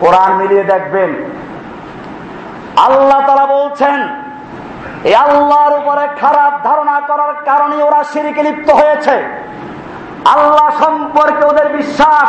[0.00, 1.10] কোরআন মিলিয়ে দেখবেন,
[2.76, 3.96] আল্লাহ তারা বলছেন
[5.04, 9.16] এই আল্লাহর উপরে খারাপ ধারণা করার কারণে ওরা সিঁড়িকে লিপ্ত হয়েছে।
[10.24, 12.28] আল্লাহ সম্পর্কে ওদের বিশ্বাস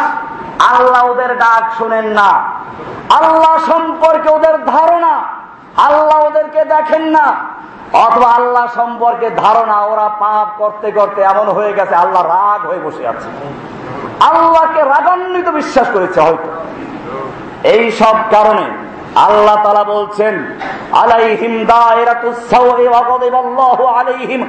[0.59, 2.43] আল্লাহ ওদের ডাক শুনেন না।
[3.09, 5.23] আল্লাহ সম্পর্কে ওদের ধারণা,
[5.77, 7.35] আল্লাহ ওদেরকে দেখেন না।
[7.93, 13.07] অথবা আল্লাহ সম্পর্কে ধারণা, ওরা পাপ করতে করতে এমন হয়ে গেছে, আল্লাহ রাগ হয়ে বসে
[13.07, 13.29] আছে।
[14.19, 16.49] আল্লাহকে রাগান্বিত বিশ্বাস করেছে হয়তো।
[17.63, 18.65] এই সব কারণে
[19.15, 20.55] আল্লাহ তালা বলছেন,
[20.91, 21.65] আলাইহিম
[23.83, 24.41] আলাইহিম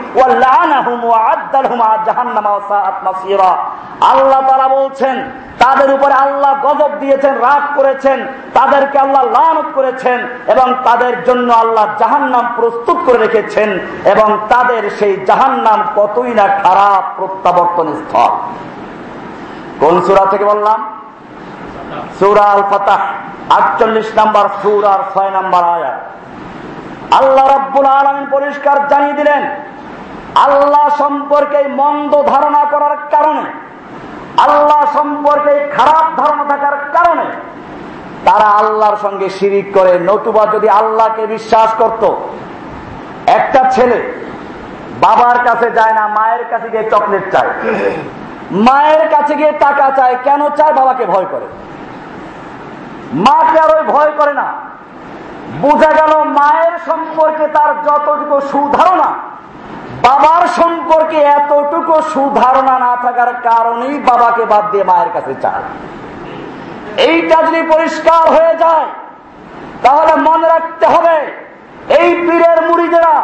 [4.10, 5.16] আল্লাহ তারা বলছেন,
[5.62, 8.18] তাদের উপরে আল্লাহ গজব দিয়েছেন, রাগ করেছেন,
[8.56, 10.18] তাদেরকে আল্লাহ লানত করেছেন
[10.52, 13.70] এবং তাদের জন্য আল্লাহ জাহান্নাম প্রস্তুত করে রেখেছেন
[14.12, 18.32] এবং তাদের সেই জাহান্নাম কতই না খারাপ প্রত্যাবর্তন স্থল
[19.80, 20.78] কোন সুরা থেকে বললাম?
[22.18, 23.00] সুরা আল ফাতাহ
[23.58, 25.98] আটচল্লিশ নাম্বার সুর আর ছয় নাম্বার আয়াত।
[27.18, 29.42] আল্লাহ রব্বুল আলম পরিষ্কার জানিয়ে দিলেন,
[30.46, 33.44] আল্লাহ সম্পর্কে মন্দ ধারণা করার কারণে
[34.44, 37.26] আল্লাহ সম্পর্কে খারাপ ধারণা থাকার কারণে
[38.24, 42.02] তারা আল্লাহর সঙ্গে শিরিক করে, নতুবা যদি আল্লাহকে বিশ্বাস করত।
[43.26, 43.98] একটা ছেলে
[45.00, 47.50] বাবার কাছে যায় না, মায়ের কাছে গিয়ে চকলেট চায়।
[48.50, 50.72] মায়ের কাছে গিয়ে টাকা চায়, কেন চায়?
[50.72, 51.46] বাবাকে ভয় করে।
[53.12, 54.48] মাকে আর ওই ভয় করে না।
[55.60, 59.10] বোঝা গেল মায়ের সম্পর্কে তার যতটুকু সুধারণা
[60.02, 65.64] বাবার সম্পর্কে এতটুকু সুধারণা না থাকার কারণেই বাবাকে বাদ দিয়ে মায়ের কাছে চায়।
[67.08, 68.88] এইটা যদি পরিষ্কার হয়ে যায়,
[69.84, 71.16] তাহলে মনে রাখতে হবে,
[72.00, 73.14] এই পীরের মুড়িদেরা,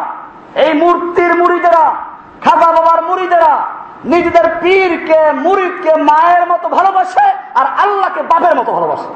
[0.63, 1.85] এই মূর্তির মুড়িদেরা,
[2.43, 3.53] খাজা বাবার মুড়িদেরা
[4.11, 7.25] নিজেদের পীরকে মুরিদকে মায়ের মতো ভালোবাসে
[7.59, 9.07] আর আল্লাহকে বাপের মতো ভালোবাসে।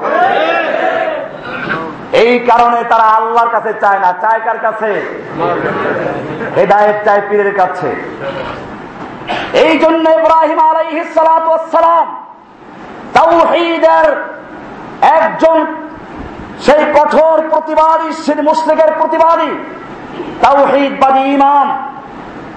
[2.22, 4.90] এই কারণে তারা আল্লাহর কাছে চায় না। চায় কার কাছে?
[7.04, 7.88] চায় পীরের কাছে।
[9.64, 12.06] এই জন্য ইব্রাহিম আলাইহিসালাম
[13.14, 14.06] তাওহীদের
[15.18, 15.58] একজন
[16.64, 19.50] সেই কঠোর প্রতিবাদী, সেই মুসলিকের প্রতিবাদী
[20.42, 21.66] তাওহীদবাদী ইমাম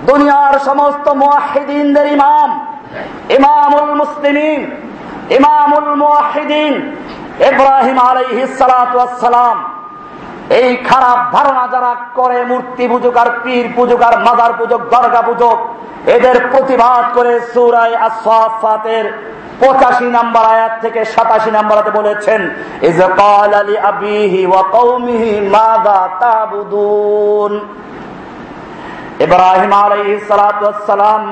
[0.10, 2.50] দুনিয়ার সমস্ত মুহিদিনদের ইমাম,
[3.38, 4.62] ইমামুল মুসলিমিন,
[5.38, 6.74] ইমামুল মুহিদিন
[7.50, 9.58] ইব্রাহিম আলাইহিসালাম
[10.60, 15.60] এই খারাপ ধারণা যারা করে, মূর্তি পুজোক আর পীর পুজোক আর মাদার পুজোক, দরগা পুজোক,
[16.16, 19.06] এদের প্রতিবাদ করে সুরায় আসাফাতের
[19.62, 22.42] পঁচাশি নাম্বার আয়াত থেকে সাতাশি নাম্বার বলেছেন
[29.24, 31.24] ইব্রাহিম আলাইসালাম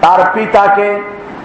[0.00, 0.90] তার পিতাকে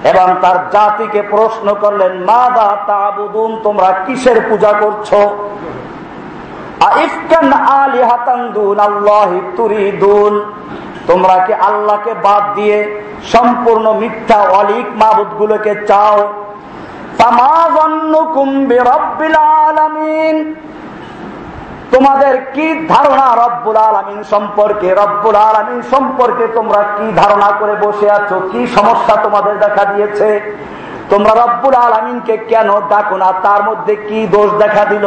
[0.03, 5.09] এবং তার জাতিকে প্রশ্ন করলেন, মাদা তাবুদুন তোমরা কিসের পূজা করছ?
[11.07, 12.77] তোমরা কি আল্লাহকে বাদ দিয়ে
[13.33, 16.17] সম্পূর্ণ মিথ্যা অলিক মাবুদ গুলোকে চাও
[21.93, 24.89] তোমাদের কি ধারণা রব্বুল আলমিন সম্পর্কে?
[24.95, 28.37] রব্বুল আলমিন সম্পর্কে তোমরা কি ধারণা করে বসে আছো?
[28.51, 30.29] কি সমস্যা তোমাদের দেখা দিয়েছে?
[31.09, 33.31] তোমরা রব্বুল আলমিনকে কেন ডাকো না?
[33.31, 35.05] তার মধ্যে কি দোষ দেখা দিল?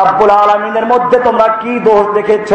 [0.00, 2.50] রব্বুল আলমিনের মধ্যে তোমরা কি দোষ দেখেছ?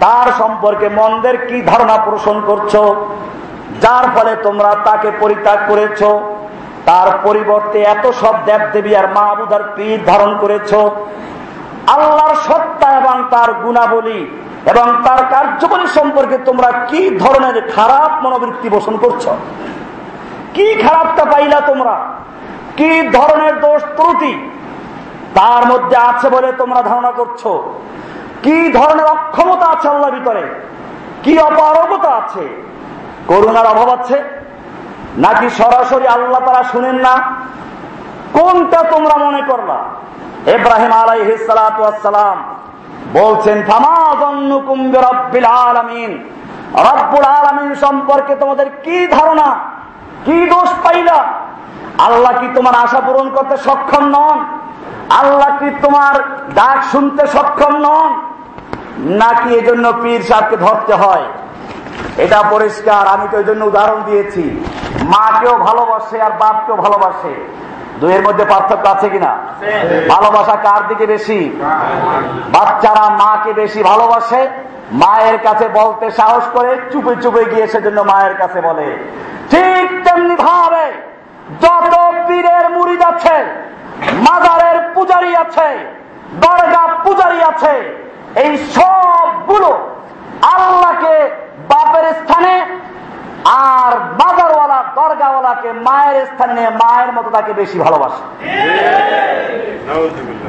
[0.00, 2.72] তার সম্পর্কে মন্দের কি ধারণা পোষণ করছ?
[3.80, 6.02] যার ফলে তোমরা তাকে পরিত্যাগ করেছ?
[6.84, 10.72] তার পরিবর্তে এত সব দেব দেবী আর মাহবুদার পীর ধারণ করেছ?
[11.86, 14.26] আল্লাহর সত্তা এবং তার গুণাবলী
[14.66, 19.28] এবং তার কার্যকরী সম্পর্কে তোমরা কি ধরনের খারাপ মনোবৃত্তি পোষণ করছ?
[20.54, 22.00] কি খারাপটা পাইলা তোমরা?
[22.76, 24.50] কি ধরনের দোষ ত্রুটি?
[25.34, 27.46] তার মধ্যে আছে বলে তোমরা ধারণা করছ।
[28.42, 30.42] কি ধরনের অক্ষমতা আছে আল্লাহ ভিতরে?
[31.22, 32.62] কি অপারগতা আছে?
[33.26, 34.22] করুণার অভাব আছে?
[35.16, 37.34] নাকি সরাসরি আল্লাহ তারা শুনেন না?
[38.32, 39.84] কোনটা তোমরা মনে করলা?
[40.46, 42.38] এব্রাহিম আলাইহিসালাম
[43.12, 43.62] বলছেন
[45.44, 46.28] আলামিন।
[46.74, 49.60] রব্বুল আলমিন সম্পর্কে তোমাদের কি ধারণা?
[50.24, 51.24] কি দোষ পাইলা?
[51.98, 54.38] আল্লাহ কি তোমার আশা পূরণ করতে সক্ষম নন?
[55.10, 56.14] আল্লাহ কি তোমার
[56.54, 58.10] ডাক শুনতে সক্ষম নন?
[58.98, 61.22] নাকি এজন্য পীর সাহেবকে ধরতে হয়?
[62.16, 64.64] এটা পরিষ্কার, আমি তো এই জন্য উদাহরণ দিয়েছি।
[65.04, 67.34] মাকেও ভালোবাসে আর বাপকেও ভালোবাসে।
[68.00, 69.32] দুইয়ের মধ্যে পার্থক্য আছে কিনা?
[70.12, 71.40] ভালোবাসা কার দিকে বেশি?
[72.54, 74.40] বাচ্চারা মাকে বেশি ভালোবাসে,
[75.02, 78.86] মায়ের কাছে বলতে সাহস করে, চুপে চুপে গিয়ে সেজন্য মায়ের কাছে বলে।
[79.50, 80.86] ঠিক তেমনি ভাবে
[81.64, 81.94] যত
[82.26, 83.36] পীরের মুড়িদ আছে,
[84.26, 85.68] মাজারের পূজারি আছে,
[86.42, 87.74] দরগা পূজারি আছে,
[88.44, 89.70] এই সবগুলো
[90.54, 91.14] আল্লাহকে
[91.70, 92.54] বাপের স্থানে
[93.50, 98.22] আর বাজারওয়ালা, দরগাওয়ালাকে মায়ের স্থানে নিয়ে মায়ের মতো তাকে বেশি ভালোবাসে।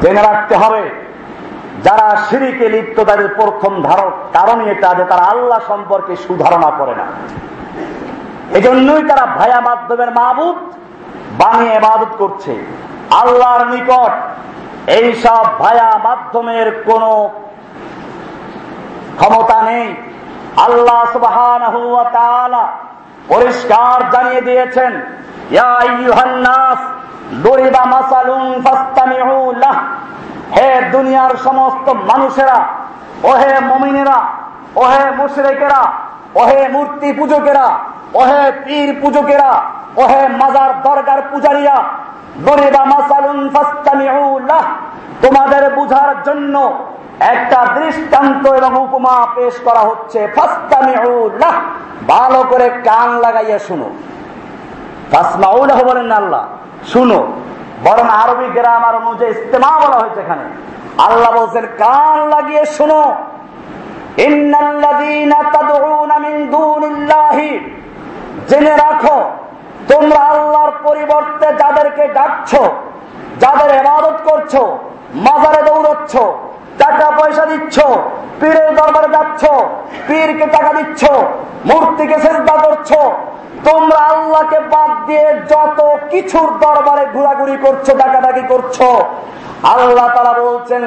[0.02, 0.82] জেনে রাখতে হবে,
[1.84, 7.06] যারা সিঁড়িকে লিপ্ত, তাদের প্রথম ধারক কারণই এটা যে তারা আল্লাহ সম্পর্কে সুধারণা করে না।
[8.58, 10.58] এজন্যই তারা ভায়া মাধ্যমের মাহবুদ
[11.42, 12.54] বানিয়ে ইবাদত করছে।
[13.22, 14.14] আল্লাহর নিকট
[14.98, 17.04] এই সব ভায়া মাধ্যমের কোন
[19.20, 19.88] ক্ষমতা নেই।
[20.58, 21.62] আল্লাহ সুবহান
[23.28, 24.92] পরিষ্কার জানিয়ে দিয়েছেন
[30.56, 32.60] হে দুনিয়ার সমস্ত মানুষেরা,
[33.24, 34.20] ওহে মমিনেরা,
[34.76, 35.82] ওহে মুশরেকেরা,
[36.36, 37.68] ওহে মূর্তি পূজকেরা,
[38.14, 39.52] ওহে পীর পূজকেরা,
[39.96, 41.78] ওহে মাজার দরগার পূজারিয়া
[45.22, 46.56] তোমাদের বুঝার জন্য
[47.22, 50.28] একটা দৃষ্টান্ত এবং উপমা পেশ করা হচ্ছে
[52.08, 53.90] ভালো করে কান লাগাইয়া শুনো।
[55.86, 56.44] বলেন আল্লাহ,
[56.88, 57.20] শুনো।
[57.84, 60.44] বরং আরবি গ্রামার অনুযায়ী ইস্তেমা বলা হয়েছে এখানে।
[60.98, 63.14] আল্লাহ বলছেন, কান লাগিয়ে শুনো।
[68.48, 69.18] জেনে রাখো,
[69.88, 72.52] তোমরা আল্লাহর পরিবর্তে যাদেরকে ডাকছ,
[73.40, 74.56] যাদের এবাদত করছ,
[75.16, 76.18] মাজারে দৌড়চ্ছ
[76.84, 77.76] টাকা পয়সা দিচ্ছ,
[78.40, 79.42] পীরের দরবারে যাচ্ছ,
[80.08, 81.02] পীরকে টাকা দিচ্ছ,
[81.70, 82.90] মূর্তিকে চেষ্টা করছ,
[83.68, 85.80] তোমরা আল্লাহকে বাদ দিয়ে যত
[86.12, 88.78] কিছুর দরবারে ঘোরাঘুরি করছ, ডাকাডাকি করছ,
[89.74, 90.82] আল্লাহ তারা বলছেন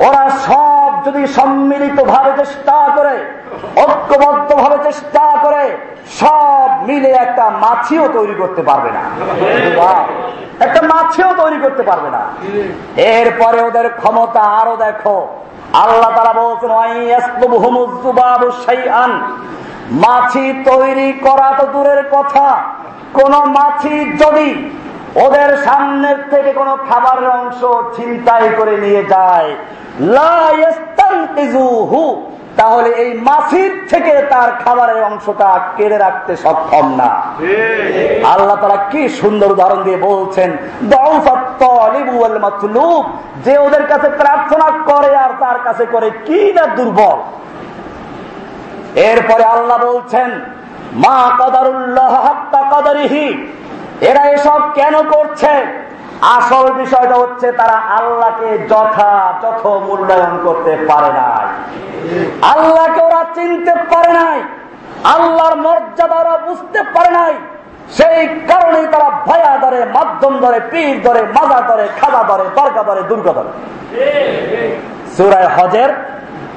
[0.00, 3.16] ওরা সব যদি সম্মিলিত ভাবে চেষ্টা করে
[3.76, 5.76] ঐক্যবদ্ধ ভাবে চেষ্টা করে,
[6.20, 9.02] সব মিলে একটা মাছিও তৈরি করতে পারবে না।
[10.60, 12.22] একটা মাছিও তৈরি করতে পারবে না।
[12.96, 15.16] এরপরে ওদের ক্ষমতা আরও দেখো।
[15.72, 16.72] আল্লাহ তারা বলছেন
[20.04, 22.48] মাছি তৈরি করা তো দূরের কথা।
[23.14, 24.48] কোন মাছি যদি
[25.24, 27.60] ওদের সামনের থেকে কোনো খাবারের অংশ
[27.96, 29.54] ছিনতাই করে নিয়ে যায়
[32.56, 37.10] তাহলে এই মাছির থেকে তার খাবারের অংশটা কেড়ে রাখতে সক্ষম না।
[38.32, 40.50] আল্লাহ তারা কি সুন্দর উদাহরণ দিয়ে বলছেন
[43.44, 47.18] যে ওদের কাছে প্রার্থনা করে আর তার কাছে করে কি না দুর্বল।
[49.10, 50.30] এরপরে আল্লাহ বলছেন
[51.04, 52.14] মা কদারুল্লাহ
[52.72, 53.26] কদারিহি
[54.00, 55.52] এরা এসব কেন করছে?
[56.20, 61.46] আসল বিষয়টা হচ্ছে তারা আল্লাহকে যথাযথ মূল্যায়ন করতে পারে নাই।
[62.42, 64.42] আল্লাহকে ওরা চিনতে পারে নাই।
[65.04, 67.34] আল্লাহর মর্যাদা ওরা বুঝতে পারে নাই।
[67.90, 73.02] সেই কারণেই তারা ভয়া ধরে, মাধ্যম ধরে, পীর ধরে মাজা ধরে খাদা ধরে, দরগা ধরে,
[73.02, 73.48] দুর্গা ধরে।
[75.16, 75.88] সুরায় হজের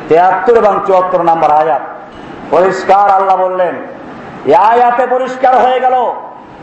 [0.10, 1.82] তেহাত্তর এবং চুয়াত্তর নাম্বার আয়াত।
[2.52, 3.76] পরিষ্কার আল্লাহ বললেন,
[4.46, 5.94] এই আয়াতে পরিষ্কার হয়ে গেল,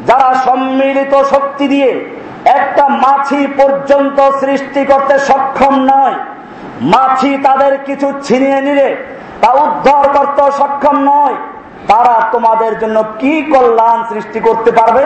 [0.06, 6.16] যারা সম্মিলিত শক্তি দিয়ে একটা মাছি পর্যন্ত সৃষ্টি করতে সক্ষম নয়।
[6.92, 8.88] মাছি তাদের কিছু ছিনিয়ে নিলে
[9.40, 11.36] তা উদ্ধার করতে সক্ষম নয়।
[11.88, 15.02] তারা তোমাদের জন্য কি কল্যাণ সৃষ্টি করতে পারবে?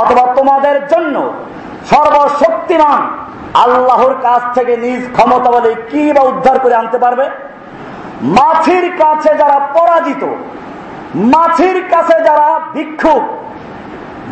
[0.00, 1.16] অথবা তোমাদের জন্য
[1.90, 3.00] সর্বশক্তিমান
[3.54, 7.24] আল্লাহর কাছ থেকে নিজ ক্ষমতা বলে কি বা উদ্ধার করে আনতে পারবে?
[8.22, 10.22] মাছির কাছে যারা পরাজিত,
[11.14, 13.22] মাছির কাছে যারা ভিক্ষুক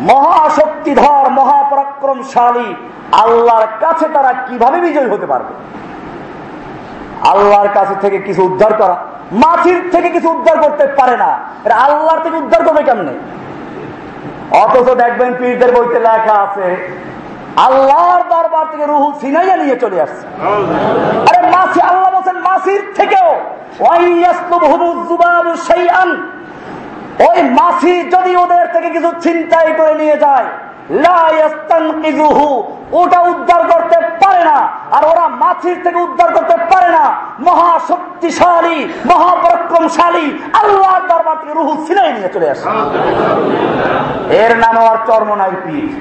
[0.01, 2.75] মহাশক্তিধর, মহাপরাক্রমশালী,
[3.11, 5.53] আল্লাহর কাছে তারা কীভাবে বিজয় হতে পারবে?
[7.29, 8.97] আল্লাহর কাছে থেকে কিছু উদ্ধার করা
[9.31, 11.39] মাছির থেকে কিছু উদ্ধার করতে পারে না।
[11.73, 13.13] আল্লাহর থেকে উদ্ধার করবে কেমনে?
[14.51, 16.97] অথচ দেখবেন পীরদের বইতে লেখা আছে,
[17.55, 20.25] আল্লাহর দরবার থেকে রুহু সিনাইয়া নিয়ে চলে আসছে।
[21.29, 23.29] আরে মাছি আল্লাহ বলছেন মাছির থেকেও
[27.27, 30.47] ওই মাছি যদি ওদের থেকে কিছু চিন্তাই করে নিয়ে যায়
[33.01, 34.57] ওটা উদ্ধার করতে পারে না।
[34.95, 37.05] আর ওরা মাছির থেকে উদ্ধার করতে পারে না।
[37.47, 38.77] মহাশক্তিশালী,
[39.11, 40.25] মহাপরাক্রমশালী,
[40.61, 42.65] আল্লাহর দরবার থেকে রুহু ছিনাই নিয়ে চলে আসে।
[44.43, 45.91] এর নাম আর চর্মনাই পীর।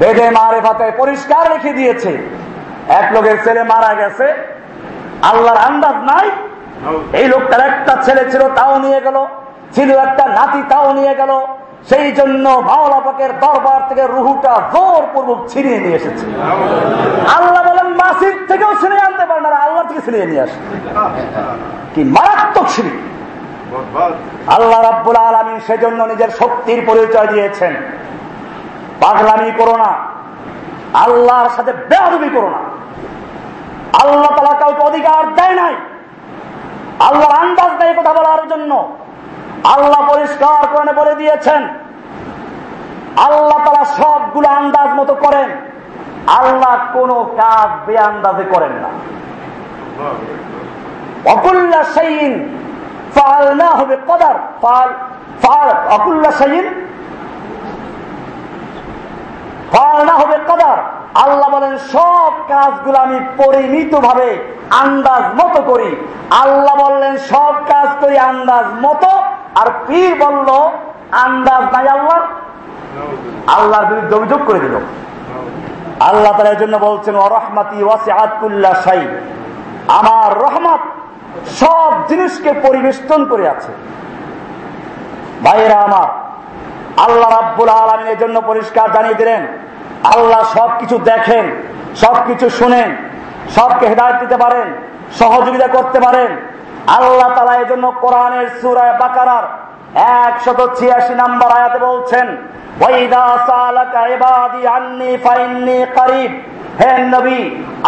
[0.00, 2.12] বেদে মারে ফাতে পরিষ্কার রেখে দিয়েছে,
[3.00, 4.26] এক লোকের ছেলে মারা গেছে,
[5.30, 6.26] আল্লাহর আন্দাজ নাই,
[7.20, 9.18] এই লোকটার একটা ছেলে ছিল, তাও নিয়ে গেল।
[9.74, 11.32] ছিল একটা নাতি, তাও নিয়ে গেল।
[11.88, 16.26] সেই জন্য মাওলা পাকের দরবার থেকে রুহুটা জোর পূর্বক ছিনিয়ে নিয়ে এসেছে।
[17.36, 20.58] আল্লাহ বলেন, মাসির থেকেও ছিনিয়ে আনতে পারে না আল্লাহ থেকে ছিনিয়ে নিয়ে আসে।
[21.94, 22.92] কি মারাত্মক সিঁড়ি
[24.46, 27.74] আল্লাহ রাব্বুল আলমী সেজন্য নিজের শক্তির পরিচয় দিয়েছেন।
[29.00, 29.92] পাগলামি করো না।
[30.94, 32.58] আল্লাহর সাথে বেয়াদবি করো না।
[34.02, 35.74] আল্লাহ তালা কাউকে অধিকার দেয় নাই।
[37.00, 38.96] আল্লাহর আন্দাজ নেই কথা বলার জন্য।
[39.74, 41.62] আল্লাহ পরিষ্কার করে বলে দিয়েছেন,
[43.26, 45.48] আল্লাহ তারা সবগুলো আন্দাজ মতো করেন,
[46.40, 47.10] আল্লাহ কোন
[47.40, 48.90] কাজ বে আন্দাজে করেন না।
[51.34, 52.32] অকুল্লা সেইন
[53.16, 54.88] ফাল না হবে কদার ফাল
[55.42, 56.66] ফাল অকুল্লা সেইন
[59.72, 60.78] ফল না হবে কদার
[61.24, 64.28] আল্লাহ বলেন, সব কাজগুলো আমি পরিমিত ভাবে
[64.82, 65.90] আন্দাজ মতো করি।
[66.42, 69.10] আল্লাহ বললেন, সব কাজ করি আন্দাজ মতো
[69.60, 70.48] আর পীর বলল,
[71.24, 72.20] আন্দাজ নাই আল্লাহ।
[73.56, 74.74] আল্লাহর বিরুদ্ধে অভিযোগ করে দিল।
[76.00, 79.02] আল্লাহ তালা জন্য বলছেন অরহমাতি ওয়াসিআতুল্লাহ সাই
[79.88, 80.82] আমার রহমত
[81.60, 83.72] সব জিনিসকে পরিবেষ্টন করে আছে।
[85.42, 86.08] ভাইরা আমার,
[87.06, 89.42] আল্লাহ রাব্বুল আলমিনের জন্য পরিষ্কার জানিয়ে দিলেন,
[90.14, 91.44] আল্লাহ সবকিছু দেখেন,
[91.94, 92.96] সবকিছু শুনেন,
[93.56, 94.66] সবকে হেদায়ত দিতে পারেন,
[95.20, 96.30] সহযোগিতা করতে পারেন
[96.96, 99.44] আল্লাহ তালা এই জন্য কোরআনের সুরায় বাকারার
[100.28, 102.26] একশত ছিয়াশি নাম্বার আয়াতে বলছেন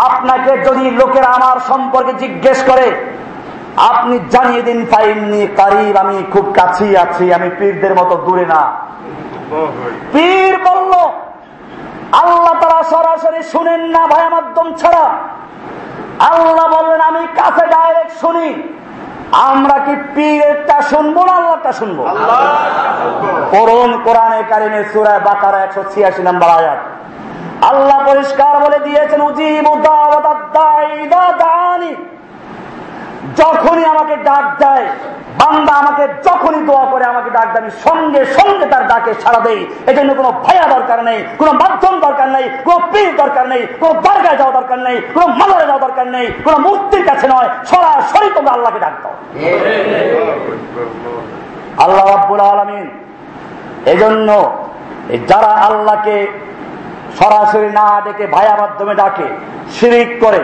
[0.09, 2.87] আপনাকে যদি লোকের আমার সম্পর্কে জিজ্ঞেস করে,
[3.91, 8.63] আপনি জানিয়ে দিন ফাইননি কারিব, আমি খুব কাছেই আছি, আমি পীরদের মতো দূরে না।
[10.13, 10.93] পীর বলল,
[12.23, 15.07] আল্লাহ তারা সরাসরি শুনেন না ভায়া মাধ্যম ছাড়া।
[16.31, 18.49] আল্লাহ বললেন, আমি কাছে ডাইরেক্ট শুনি।
[19.33, 22.05] আমরা কি পীরেরটা শুনব না আল্লাহটা শুনব?
[23.51, 26.79] করুন কোরআনে কারিমে সুরায় বাকারা একশো ছিয়াশি নম্বর আয়াত।
[27.65, 29.21] আল্লাহ পরিষ্কার বলে দিয়েছেন
[33.37, 34.87] যখনই আমাকে ডাক দেয়
[35.41, 39.61] বান্দা আমাকে যখনই দোয়া করে, আমাকে ডাক দেয় সঙ্গে সঙ্গে তার ডাকে সারা দেই।
[39.91, 43.93] এই জন্য কোনো ভাইয়া দরকার নেই, কোনো মাধ্যম দরকার নেই, কোনো পীর দরকার নেই, কোনো
[44.07, 48.53] দরগায় যাওয়া দরকার নেই, কোনো মালারে যাওয়া দরকার নেই, কোনো মূর্তির কাছে নয়, সরাসরি তোমরা
[48.57, 49.15] আল্লাহকে ডাক দাও।
[51.85, 52.87] আল্লাহ রাব্বুল আলমিন
[53.93, 54.29] এজন্য
[55.31, 56.17] যারা আল্লাহকে
[57.19, 59.29] সরাসরি না ডেকে ভাইয়া মাধ্যমে ডাকে,
[59.77, 60.43] শিরিক করে,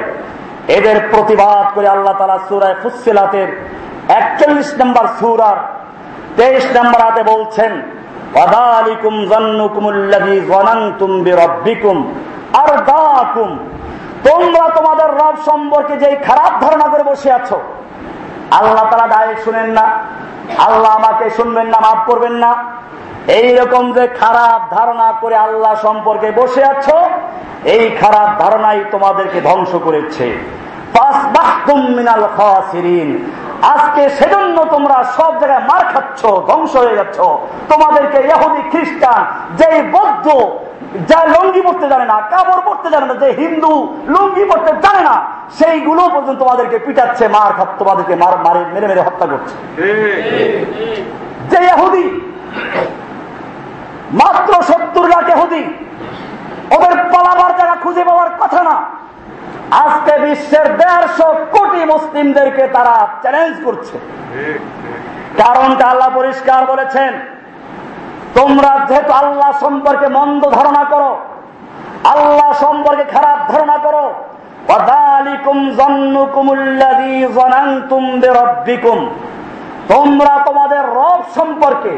[0.76, 3.49] এদের প্রতিবাদ করে আল্লাহ তালা সুরায় ফুসিলাতের
[4.19, 5.59] একচল্লিশ নম্বর সুরার
[6.39, 7.73] তেইশ নম্বর হাতে বলছেন
[14.27, 17.59] তোমরা তোমাদের রব সম্পর্কে যে খারাপ ধারণা করে বসে আছো,
[18.59, 19.87] আল্লাহ তারা ডাইরেক্ট শুনেন না,
[20.67, 22.53] আল্লাহ আমাকে শুনবেন না, মাফ করবেন না।
[23.41, 26.97] এইরকম যে খারাপ ধারণা করে আল্লাহ সম্পর্কে বসে আছো,
[27.75, 30.27] এই খারাপ ধারণাই তোমাদেরকে ধ্বংস করেছে।
[33.73, 37.19] আজকে সেজন্য তোমরা সব জায়গায় মার খাচ্ছ, ধ্বংস হয়ে যাচ্ছ।
[37.71, 39.21] তোমাদেরকে ইহুদি, খ্রিস্টান
[39.59, 40.27] যে বৌদ্ধ,
[41.11, 43.73] যা লঙ্গি পড়তে জানে না, কাপড় পড়তে জানে না, যে হিন্দু
[44.15, 45.15] লুঙ্গি পড়তে জানে না,
[45.59, 49.55] সেইগুলো পর্যন্ত তোমাদেরকে পিটাচ্ছে, মার খাত তোমাদেরকে মার, মারে, মেরে মেরে হত্যা করছে।
[51.51, 52.05] যে ইহুদি,
[54.21, 55.63] মাত্র সত্তর লাখ এহুদি
[56.77, 58.77] ওদের পালাবার জায়গা খুঁজে পাওয়ার কথা না
[59.83, 63.97] আজকে বিশ্বের দেড়শো কোটি মুসলিমদেরকে তারা চ্যালেঞ্জ করছে।
[65.41, 67.12] কারণটা আল্লাহ পরিষ্কার বলেছেন,
[68.39, 71.12] তোমরা যেহেতু আল্লাহ সম্পর্কে মন্দ ধারণা করো,
[72.12, 74.05] আল্লাহ সম্পর্কে খারাপ ধারণা করো
[79.93, 81.93] তোমরা তোমাদের রব সম্পর্কে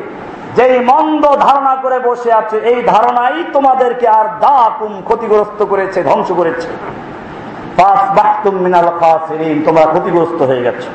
[0.57, 6.29] যেই মন্দ ধারণা করে বসে আছে, এই ধারণাই তোমাদেরকে আর দা কুম ক্ষতিগ্রস্ত করেছে, ধ্বংস
[6.41, 6.69] করেছে।
[9.67, 10.91] তোমরা ক্ষতিগ্রস্ত হয়ে গেছো।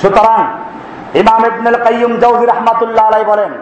[0.00, 0.40] সুতরাং
[1.22, 3.52] ইমাম ইবনুল কাইয়ুম জাওজি রাহমাতুল্লাহ আলাইহি বলেন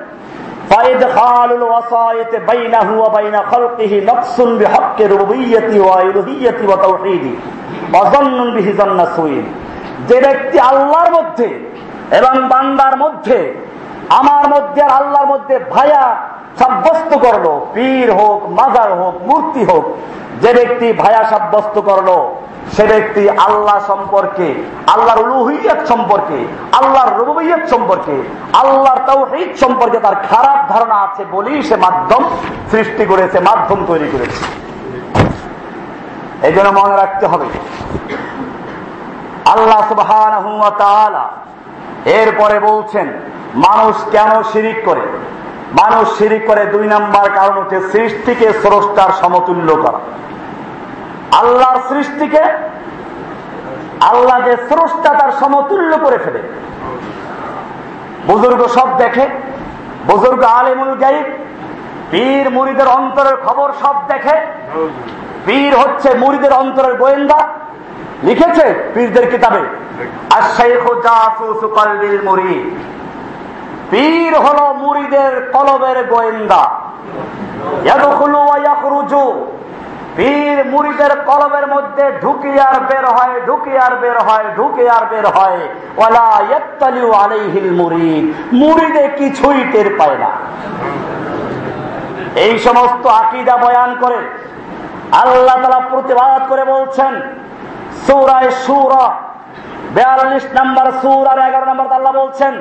[1.70, 5.04] ওয়াসায়েতে বাইনাহু ওয়া বাইনা খালকিহি নাফসুন বিহাক্কি
[5.80, 5.96] ওয়া
[6.68, 7.32] ওয়া তাওহীদি,
[7.94, 8.04] ওয়া
[8.56, 9.46] বিহি জান্নাত সুইন
[10.08, 11.48] যে ব্যক্তি আল্লাহর মধ্যে
[12.18, 13.38] এবং বান্দার মধ্যে,
[14.20, 16.04] আমার মধ্যে আর আল্লাহর মধ্যে ভায়া
[16.61, 19.84] সাব্যস্ত করল। পীর হোক, মাজার হোক, মূর্তি হোক,
[20.42, 22.11] যে ব্যক্তি ভায়া সাব্যস্ত করল,
[22.74, 24.48] সে ব্যক্তি আল্লাহ সম্পর্কে,
[24.94, 26.38] আল্লাহর উলুহিয়ত সম্পর্কে,
[26.78, 28.16] আল্লাহর রুবইয়ত সম্পর্কে,
[28.62, 32.22] আল্লাহর তৌহিদ সম্পর্কে তার খারাপ ধারণা আছে বলেই সে মাধ্যম
[32.72, 34.42] সৃষ্টি করেছে, মাধ্যম তৈরি করেছে।
[36.46, 37.48] এই জন্য মনে রাখতে হবে,
[39.54, 40.32] আল্লাহ সুবহান
[42.20, 43.06] এরপরে বলছেন,
[43.66, 45.04] মানুষ কেন শিরিক করে?
[45.72, 50.00] মানুষ শিরিক করে দুই নাম্বার কারণ হচ্ছে সৃষ্টিকে স্রষ্টার সমতুল্য করা।
[51.40, 52.42] আল্লাহর সৃষ্টিকে
[54.00, 56.42] আল্লাহ যে স্রষ্টা তার সমতুল্য করে ফেলে।
[58.26, 59.24] বুজুর্গ সব দেখে,
[60.06, 61.26] বুজুর্গ আলিমুল গাইব,
[62.10, 64.36] পীর মুড়িদের অন্তরের খবর সব দেখে।
[65.46, 67.48] পীর হচ্ছে মুড়িদের অন্তরের গোয়েন্দা।
[68.22, 69.62] লিখেছে পীরদের কিতাবে
[70.34, 70.80] আর শেখ
[72.24, 72.54] মুড়ি
[73.91, 76.62] পীর হল মুড়িদের কলবের গোয়েন্দা।
[80.16, 85.26] পীর মুড়িদের কলবের মধ্যে ঢুকি আর বের হয় ঢুকি আর বের হয় ঢুকে আর বের
[85.26, 85.61] হয়।
[85.97, 86.26] ওলা
[87.24, 90.30] আলাইহিল মুরিদ। মুড়িদে কিছুই টের পায় না।
[92.45, 94.20] এই সমস্ত আকিদা বয়ান করে
[95.12, 97.12] আল্লাহ তালা প্রতিবাদ করে বলছেন,
[98.07, 99.07] সৌরায় সুরা,
[99.95, 102.55] বেয়াল্লিশ নাম্বার সুর আর এগারো নাম্বার আল্লাহ বলছেন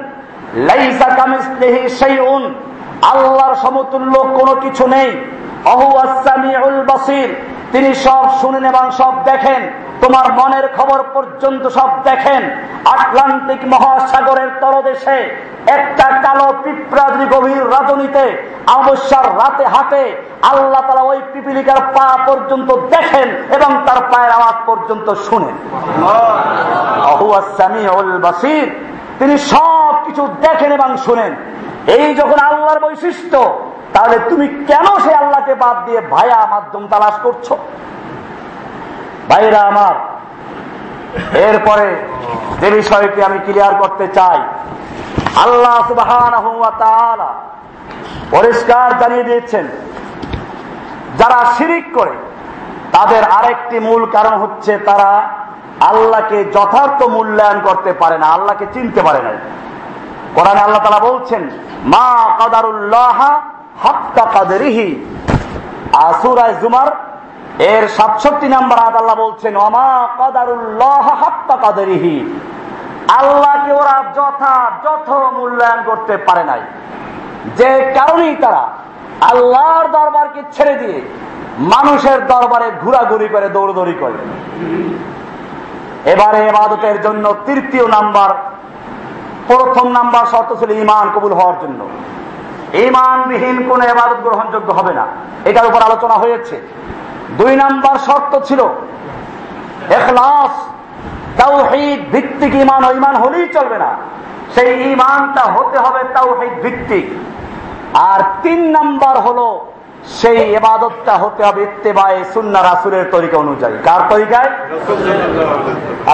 [3.01, 5.11] আল্লাহর সমতুল্য কোনো কিছু নেই।
[6.83, 7.35] বাসির।
[7.71, 9.69] তিনি সব শুনেন এবং সব দেখেন।
[10.01, 12.49] তোমার মনের খবর পর্যন্ত সব দেখেন।
[12.85, 21.21] আটলান্টিক মহাসাগরের তলদেশে একটা কালো পিঁপড়া যদি গভীর রাজনীতে অবস্যার রাতে হাতে আল্লাহ তালা ওই
[21.33, 25.55] পিপিলিকার পা পর্যন্ত দেখেন এবং তার পায়ের আওয়াজ পর্যন্ত শুনেন।
[28.17, 28.75] বাসির।
[29.19, 31.31] তিনি সব কিছু দেখেন এবং শুনেন।
[31.97, 33.39] এই যখন আল্লাহর বৈশিষ্ট্য,
[33.93, 37.47] তাহলে তুমি কেন সে আল্লাহকে বাদ দিয়ে ভায়া মাধ্যম তালাশ করছ?
[39.29, 39.95] ভাইরা আমার,
[41.47, 41.87] এরপরে
[42.61, 44.39] যে বিষয়টি আমি ক্লিয়ার করতে চাই,
[45.45, 45.75] আল্লাহ
[48.35, 49.65] পরিষ্কার জানিয়ে দিয়েছেন,
[51.19, 52.15] যারা শিরিক করে,
[52.95, 55.09] তাদের আরেকটি মূল কারণ হচ্ছে তারা
[55.79, 59.31] আল্লাহকে যথার্থ মূল্যায়ন করতে পারে না, আল্লাহকে চিনতে পারে না।
[60.35, 61.49] কোরআনে আল্লাহ তালা বলছেন,
[61.83, 63.19] মা কাদারুল্লাহ
[63.83, 65.05] হাক্কা কাদেরিহি।
[65.93, 66.87] আসুরায় জুমার
[67.59, 72.33] এর সাতষট্টি নাম্বার আদ আল্লাহ বলছেন অমা কাদারুল্লাহ হাক্কা কাদেরিহি।
[73.07, 76.61] আল্লাহকে ওরা যথা, যথ মূল্যায়ন করতে পারে নাই।
[77.57, 78.63] যে কারণেই তারা
[79.21, 81.01] আল্লাহর দরবারকে ছেড়ে দিয়ে
[81.59, 84.17] মানুষের দরবারে ঘোরাঘুরি করে, দৌড়দৌড়ি করে।
[86.11, 88.29] এবারে এবাদতের জন্য তৃতীয় নাম্বার,
[89.47, 91.87] প্রথম নাম্বার শর্ত ছিল ইমান কবুল হওয়ার জন্য।
[92.73, 95.07] ইমানবিহীন কোন এবাদত গ্রহণযোগ্য হবে না।
[95.45, 96.61] এটার উপর আলোচনা হয়েছে।
[97.37, 98.61] দুই নাম্বার শর্ত ছিল
[99.89, 100.53] এখলাস।
[101.37, 103.91] তাওহিদ ভিত্তিক ইমান ইমান হলেই চলবে না।
[104.55, 107.05] সেই ইমানটা হতে হবে তাওহিদ ভিত্তিক।
[107.93, 109.68] আর তিন নাম্বার হলো
[110.17, 114.49] সেই এবাদতটা হতে হবে ইত্তেবায় সুন্না রাসুলের তরিকা অনুযায়ী। কার তরিকায়?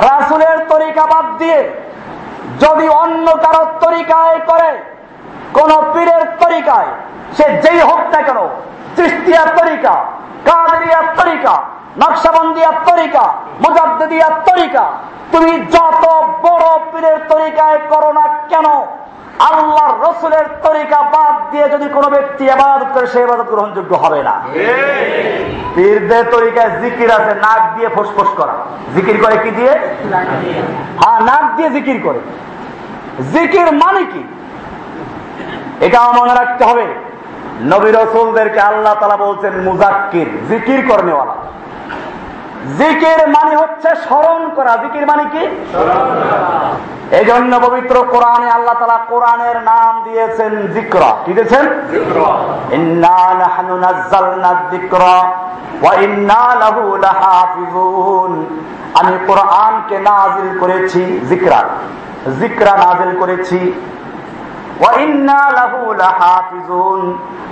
[0.10, 1.60] রাসুলের তরিকা বাদ দিয়ে
[2.60, 4.72] যদি অন্য কারোর তরিকায় করে,
[5.54, 6.90] কোন পীরের তরিকায়,
[7.38, 8.40] সে যেই হোক না কেন
[8.96, 9.94] তৃষ্টিয়ার তরিকা,
[10.46, 11.54] কাদেরিয়ার তরিকা,
[12.02, 13.26] নকশাবন্দিয়ার তরিকা
[13.64, 14.86] মুজাদ্দিয়ার তরিকা,
[15.32, 16.04] তুমি যত
[16.44, 18.68] বড় পীরের তরিকায় করো না কেন
[19.40, 24.42] আল্লাহ রসুলের তরিকা বাদ দিয়ে যদি কোনো ব্যক্তি আবাদত করে, সে আবাদত গ্রহণযোগ্য হবে না।
[25.76, 28.54] পীরদের তরিকায় জিকির আছে, নাক দিয়ে ফোসফোস করা।
[28.96, 29.72] জিকির করে কি দিয়ে?
[31.04, 32.20] হ্যাঁ নাক দিয়ে জিকির করে।
[33.34, 34.24] জিকির মানে কি?
[35.86, 36.86] এটা মনে রাখতে হবে।
[37.62, 41.36] নবী রসুলদেরকে আল্লাহ তালা বলছেন, মুজাক্কির, জিকির করনেওয়ালা।
[42.80, 45.44] জিকির মানে হচ্ছে স্মরণ করা। জিকির মানে কি?
[47.18, 51.66] এই জন্য পবিত্র কোরআনে আল্লাহ তালা কোরআনের নাম দিয়েছেন জিক্রা। কি দিয়েছেন?
[59.00, 61.60] আমি কোরআনকে নাজিল করেছি জিক্রা
[62.40, 63.60] জিক্রা নাজিল করেছি।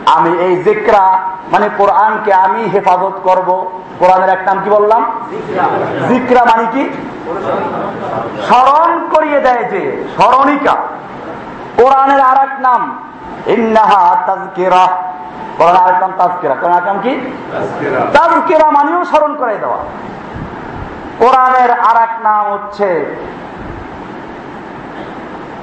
[0.06, 1.20] আমি এই জিক্রা
[1.52, 5.06] মানে কোরআনকে আমি হেফাজত করব। কোরআনের এক নাম কি বললাম?
[6.08, 6.90] জিক্রা। মানে কি?
[8.48, 10.76] স্মরণ করিয়ে দেয় যে স্মরণিকা।
[11.78, 13.00] কোরআনের আর এক নাম
[13.48, 14.88] ইন্নাহা তাজকিরা।
[15.58, 17.32] কোরআন আরেক নাম তাজকিরা। কোরআন নাম কি?
[18.14, 19.78] তাজকিরা। মানেও স্মরণ করে দেওয়া।
[21.20, 23.16] কোরআনের আর এক নাম হচ্ছে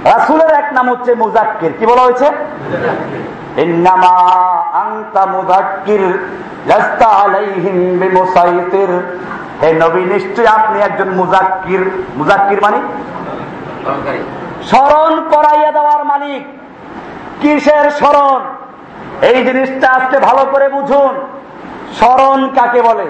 [0.05, 2.27] রাসুলের এক নাম হচ্ছে মুজাক্কির। কি বলা হয়েছে?
[10.05, 12.79] নিশ্চয় আপনি একজন মুজাক্কির। মুজাক্কির মানে?
[14.63, 16.45] স্মরণ করাইয়া দেওয়ার মালিক।
[17.41, 18.41] কিসের স্মরণ?
[19.23, 21.15] এই জিনিসটা আজকে ভালো করে বুঝুন।
[21.99, 23.07] স্মরণ কাকে বলে?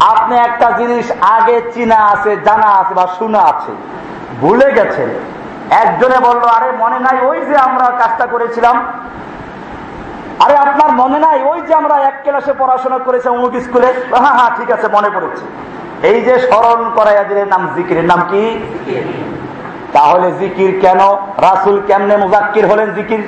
[0.00, 3.72] আপনি একটা জিনিস আগে চিনা আছে জানা আছে বা শোনা আছে
[4.40, 5.08] ভুলে গেছেন
[5.70, 8.76] একজনে বলল আরে মনে নাই ওই যে আমরা কাজটা করেছিলাম?
[10.44, 13.86] আরে আপনার মনে নাই ওই যে আমরা এক ক্লাসে পড়াশোনা করেছি অমুক স্কুলে?
[13.86, 15.44] হ্যাঁ হ্যাঁ ঠিক আছে মনে পড়েছে।
[16.06, 18.60] এই যে স্মরণ করাইয়া দিলেন নাম জিকিরের নাম কি?
[19.92, 21.00] তাহলে জিকির কেন?
[21.38, 23.22] রাসুল কেমনে মুজাক্কির হলেন জিকির?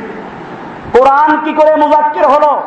[0.93, 2.63] কোরআন কি করে মুজাক্কির হলো?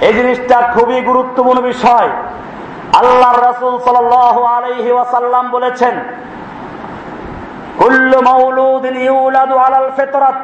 [0.00, 2.08] এই জিনিসটা খুবই গুরুত্বপূর্ণ বিষয়।
[2.92, 4.12] আল্লাহ রাসুল সাল
[4.56, 5.94] আলহি ওয়াসাল্লাম বলেছেন
[7.77, 10.41] কুল্লু মৌলুদিন ইউলাদু আলাল ফিতরাত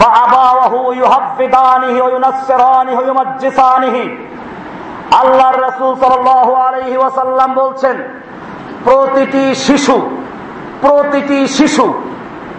[0.00, 3.96] فأباوه يحفظانه وينصرانه ويمجسانه
[5.20, 7.96] আল্লাহর রাসূল সাল্লাল্লাহু আলাইহি ওয়াসাল্লাম বলছেন
[8.84, 9.96] প্রতিটি শিশু
[10.80, 11.86] প্রতিটি শিশু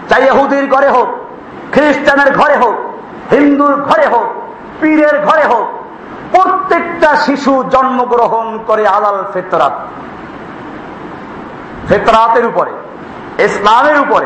[0.08, 1.08] চাই ইহুদির ঘরে হোক
[1.72, 2.76] খ্রিস্টানের ঘরে হোক
[3.30, 4.28] হিন্দুর ঘরে হোক
[4.80, 5.66] পীরের ঘরে হোক
[6.32, 9.74] প্রত্যেকটা শিশু জন্মগ্রহণ করে আলাল ফেতরাত
[11.88, 12.72] ফেতরাতের উপরে
[13.45, 14.25] ইসলামের উপরে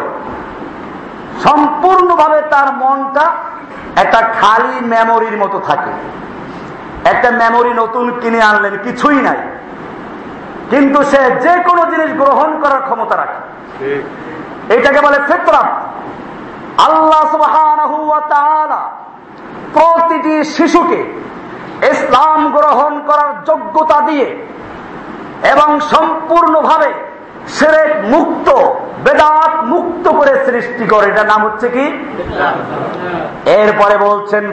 [1.43, 3.32] সম্পূর্ণভাবে তার মনটা
[3.95, 5.91] একটা খালি মেমোরির মতো থাকে।
[7.09, 9.38] একটা মেমোরি নতুন কিনে আনলেন কিছুই নাই।
[10.70, 13.39] কিন্তু সে যে কোনো জিনিস গ্রহণ করার ক্ষমতা রাখে।
[14.74, 15.68] এটাকে বলে ফেতরাত।
[16.82, 17.38] আল্লাহ
[19.74, 21.22] প্রতিটি শিশুকে
[21.91, 24.47] ইসলাম গ্রহণ করার যোগ্যতা দিয়ে
[25.43, 27.12] এবং সম্পূর্ণভাবে
[27.47, 28.49] সেরেক মুক্ত,
[29.03, 31.85] বেদাত মুক্ত করে সৃষ্টি করে। এটা নাম হচ্ছে কি?
[33.45, 34.51] এরপরে বলছেন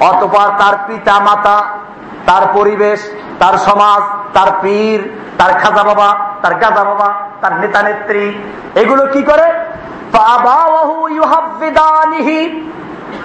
[0.00, 1.64] অতপর তার পিতা মাতা
[2.26, 4.02] তার পরিবেশ, তার সমাজ,
[4.34, 8.32] তার পীর, তার খাজা বাবা, তার গাজা বাবা, তার নেতা নেত্রী,
[8.74, 9.52] এগুলো কি করে?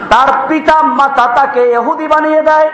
[0.10, 2.70] তার পিতা মাতা তাকে এহুদি বানিয়ে দেয়।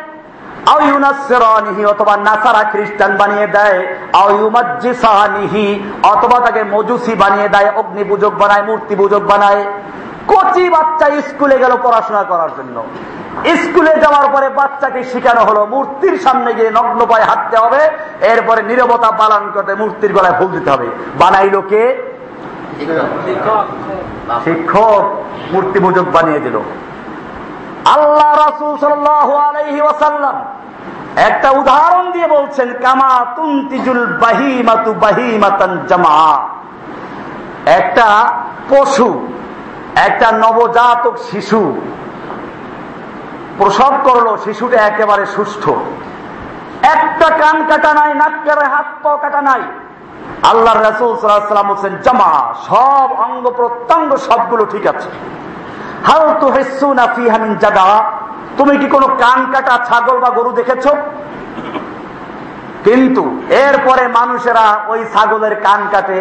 [1.93, 3.80] অথবা নাসারা খ্রিস্টান বানিয়ে দেয়।
[6.03, 9.61] অথবা তাকে মজুসি বানিয়ে দেয় অগ্নি পূজক বানায় মূর্তি পূজক বানায়।
[10.28, 12.84] কচি বাচ্চা স্কুলে গেল পড়াশোনা করার জন্য।
[13.63, 17.82] স্কুলে যাওয়ার পরে বাচ্চাকে শিখানো হলো মূর্তির সামনে গিয়ে নগ্ন পায়ে হাঁটতে হবে
[18.22, 20.88] এরপরে নিরবতা পালন করতে মূর্তির গলায় ফুল দিতে হবে।
[21.20, 21.84] বানাইলো কে?
[24.43, 25.05] শিক্ষক।
[25.51, 26.57] মূর্তি পূজক বানিয়ে দিল।
[27.95, 30.35] আল্লাহ রাসুল সাল্লাহি ওয়াসাল্লাম
[31.29, 36.17] একটা উদাহরণ দিয়ে বলছেন, কামা তুন্তিজুল বাহিমাতু বাহিমাতান জামা
[37.79, 38.07] একটা
[38.69, 39.09] পশু,
[40.07, 41.61] একটা নবজাতক শিশু
[43.57, 45.63] প্রসব করল, শিশুটা একেবারে সুস্থ।
[46.95, 48.35] একটা কান কাটা নাই, নাক
[48.73, 49.61] হাত পা কাটা নাই।
[50.51, 52.31] আল্লাহ রাসুল সাল্লাম বলছেন জামা
[52.67, 55.09] সব অঙ্গ প্রত্যঙ্গ সবগুলো ঠিক আছে।
[58.57, 60.85] তুমি কি কোনো কান কাটা ছাগল বা গরু দেখেছ?
[62.85, 63.23] কিন্তু
[63.65, 66.19] এরপরে মানুষেরা ওই ছাগলের কান কাটে,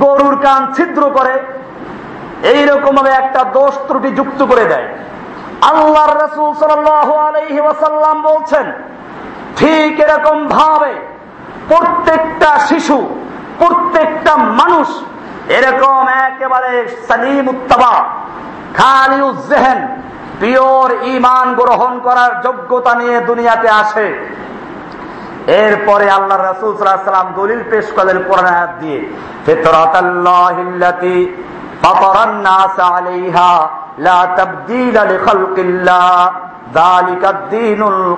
[0.00, 1.34] গরুর কান ছিদ্র করে
[2.54, 4.88] এইরকম ভাবে একটা দোষ ত্রুটি যুক্ত করে দেয়।
[5.70, 6.48] আল্লাহর রসুল
[7.64, 8.66] ওয়াসাল্লাম বলছেন,
[9.58, 10.92] ঠিক এরকম ভাবে
[11.68, 12.98] প্রত্যেকটা শিশু,
[13.58, 14.88] প্রত্যেকটা মানুষ
[15.58, 16.72] এরকম একেবারে
[17.08, 17.92] সালিম উত্তাবা
[18.78, 19.88] খালি উজ্জেহেন
[20.40, 24.36] পিওর ইমান গ্রহণ করার যোগ্যতা নিয়ে দুনিয়াতে আসে।
[25.46, 26.74] এরপরে আল্লাহ রসুল
[27.36, 29.12] দলিল পেশ করলেন কোরআন দিয়ে।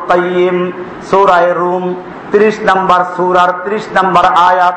[0.09, 0.73] কাইয়্যিম
[1.11, 1.95] সূরা রুম
[2.33, 4.75] 30 নম্বর সূরার 30 নম্বর আয়াত।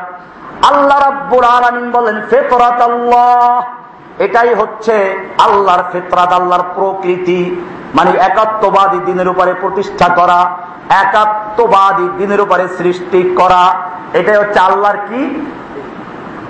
[0.66, 3.81] আল্লাহ রাব্বুল আলামিন বলেন, ফিতরাতাল্লাহ।
[4.18, 10.56] এটাই হচ্ছে আল্লাহর ফিতরাত, আল্লাহর প্রকৃতি। মানে একাত্মবাদী দিনের উপরে প্রতিষ্ঠা করা,
[10.88, 13.74] একাত্মবাদী দিনের উপরে সৃষ্টি করা।
[14.14, 15.46] এটাই হচ্ছে আল্লাহর কি?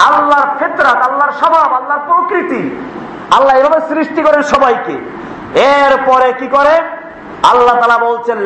[0.00, 2.80] আল্লাহর ফেতরাত, আল্লাহর স্বভাব, আল্লাহর প্রকৃতি।
[3.30, 4.92] আল্লাহ এভাবে সৃষ্টি করেন সবাইকে।
[5.60, 6.80] এরপরে কি করে?
[7.42, 8.38] আল্লাহ তালা বলছেন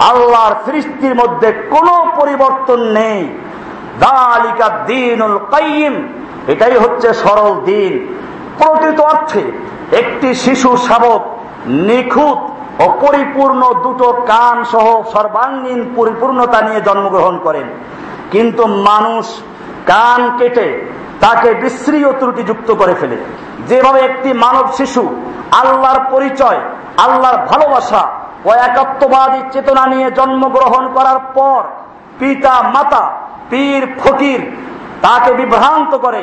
[0.00, 3.38] আল্লাহর সৃষ্টির মধ্যে কোনো পরিবর্তন নেই।
[6.46, 7.92] এটাই হচ্ছে সরল দিন।
[8.58, 9.52] প্রকৃত অর্থে
[9.96, 11.22] একটি শিশু শাবক
[11.66, 12.38] নিখুঁত
[12.82, 17.66] ও পরিপূর্ণ দুটো কান সহ সর্বাঙ্গীন পরিপূর্ণতা নিয়ে জন্মগ্রহণ করেন।
[18.30, 19.24] কিন্তু মানুষ
[19.86, 20.68] কান কেটে
[21.20, 23.16] তাকে বিশ্রী ও ত্রুটিযুক্ত করে ফেলে।
[23.68, 25.02] যেভাবে একটি মানব শিশু
[25.50, 26.60] আল্লাহর পরিচয়,
[26.96, 28.02] আল্লাহর ভালোবাসা
[28.44, 31.62] ও একাত্মবাদী চেতনা নিয়ে জন্মগ্রহণ করার পর
[32.18, 33.04] পিতা, মাতা,
[33.50, 34.40] পীর, ফকির
[35.04, 36.22] তাকে বিভ্রান্ত করে,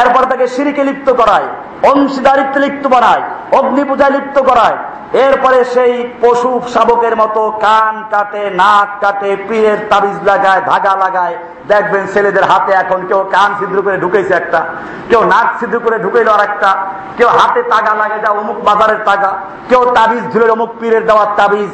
[0.00, 1.48] এরপর তাকে সিঁড়িকে লিপ্ত করায়,
[1.90, 3.22] অংশীদারিত্বে লিপ্ত বানায়
[3.58, 4.78] অগ্নি পূজায় লিপ্ত করায়।
[5.26, 11.36] এরপরে সেই পশু শাবকের মতো কান কাটে, নাক কাটে, পীরের তাবিজ লাগায়, ধাগা লাগায়।
[11.70, 14.60] দেখবেন ছেলেদের হাতে এখন কেউ কান ছিদ্র করে ঢুকেছে একটা,
[15.10, 16.70] কেউ নাক ছিদ্র করে ঢুকেল আর একটা
[17.18, 19.32] কেউ হাতে তাগা লাগে যা অমুক বাজারের তাগা,
[19.70, 21.72] কেউ তাবিজ ধুলে অমুক পীরের দেওয়ার তাবিজ।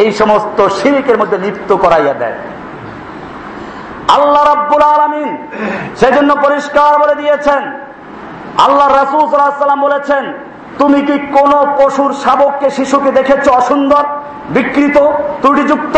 [0.00, 2.36] এই সমস্ত শিরিকের মধ্যে লিপ্ত করাইয়া দেয়।
[4.08, 5.30] আল্লাহ রাব্বুল আলমিন
[5.96, 7.62] সেজন্য পরিষ্কার বলে দিয়েছেন।
[8.58, 10.32] আল্লাহ রাসুল সাল্লাম বলেছেন,
[10.78, 14.04] তুমি কি কোন পশুর শাবককে, শিশুকে দেখেছ অসুন্দর,
[14.48, 14.96] বিকৃত,
[15.40, 15.96] ত্রুটিযুক্ত?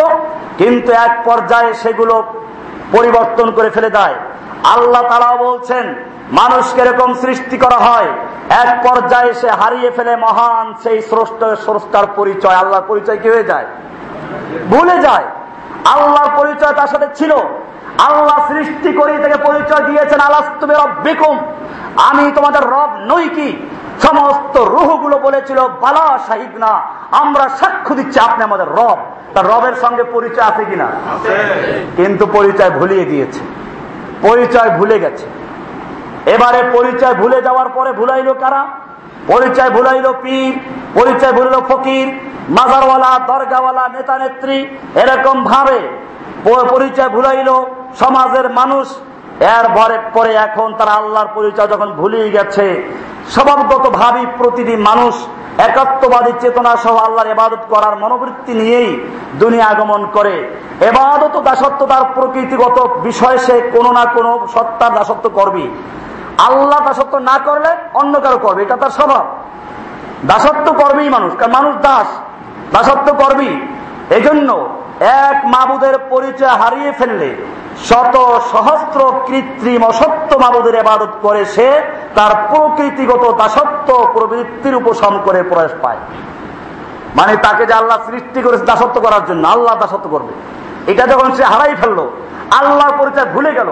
[0.59, 2.23] কিন্তু এক পর্যায়ে সেগুলো
[2.93, 4.15] পরিবর্তন করে ফেলে দেয়।
[4.65, 5.95] আল্লাহ তারাও বলছেন,
[6.33, 8.07] মানুষকে এরকম সৃষ্টি করা হয়,
[8.51, 13.67] এক পর্যায়ে সে হারিয়ে ফেলে মহান সেই স্রষ্ট, স্রষ্টার পরিচয়। আল্লাহর পরিচয় কি হয়ে যায়?
[14.69, 15.25] ভুলে যায়।
[15.85, 17.33] আল্লাহর পরিচয় তার সাথে ছিল।
[18.07, 21.37] আল্লাহ সৃষ্টি করে তাকে পরিচয় দিয়েছেন আলাস্তবে রব্বিকুম।
[22.09, 23.49] আমি তোমাদের রব নই কি?
[24.07, 26.73] সমস্ত রুহগুলো বলেছিল বালা শাহিদ না
[27.23, 28.99] আমরা সাক্ষ্য দিচ্ছি আপনি আমাদের রব।
[29.35, 30.89] তার রবের সঙ্গে পরিচয় আছে কিনা?
[31.97, 33.41] কিন্তু পরিচয় ভুলিয়ে দিয়েছে।
[34.23, 35.27] পরিচয় ভুলে গেছে।
[36.35, 38.63] এবারে পরিচয় ভুলে যাওয়ার পরে ভুলাইল কারা?
[39.33, 40.53] পরিচয় ভুলাইল পীর
[40.99, 42.07] পরিচয় ভুলিল ফকির
[42.57, 44.59] মাজারওয়ালা দরগাওয়ালা নেতা নেত্রী
[45.03, 45.79] এরকম ভাবে
[46.73, 47.51] পরিচয় ভুলাইল।
[48.03, 48.87] সমাজের মানুষ
[49.57, 52.67] এর ভরে পরে এখন তারা আল্লাহর পরিচয় যখন ভুলিয়ে গেছে,
[53.35, 55.15] স্বভাবগত ভাবি প্রতিটি মানুষ
[55.69, 58.91] একাত্মবাদী চেতনা সহ আল্লাহর এবাদত করার মনোবৃত্তি নিয়েই
[59.43, 60.35] দুনিয়া আগমন করে।
[60.91, 65.65] এবাদত দাসত্ব তার প্রকৃতিগত বিষয় সে কোনো না কোনো সত্তার দাসত্ব করবি
[66.49, 67.71] আল্লাহ দাসত্ব না করলে
[68.01, 69.25] অন্য কারও করবে, এটা তার স্বভাব।
[70.31, 72.09] দাসত্ব করবেই মানুষ, কারণ মানুষ দাস,
[72.75, 73.51] দাসত্ব করবি
[74.19, 74.49] এজন্য
[75.27, 77.31] এক মাবুদের পরিচয় হারিয়ে ফেললে
[77.85, 78.17] শত
[78.53, 81.83] সহস্র কৃত্রিম অসত্য মাবুদের এবাদত করে সে
[82.15, 85.97] তার প্রকৃতিগত দাসত্ব, প্রবৃত্তির উপশম করে প্রয়াস পায়।
[87.17, 90.33] মানে তাকে যে আল্লাহ সৃষ্টি করেছে দাসত্ব করার জন্য, আল্লাহ দাসত্ব করবে।
[90.93, 92.01] এটা যখন সে হারাই ফেলল,
[92.61, 93.71] আল্লাহর পরিচয় ভুলে গেল,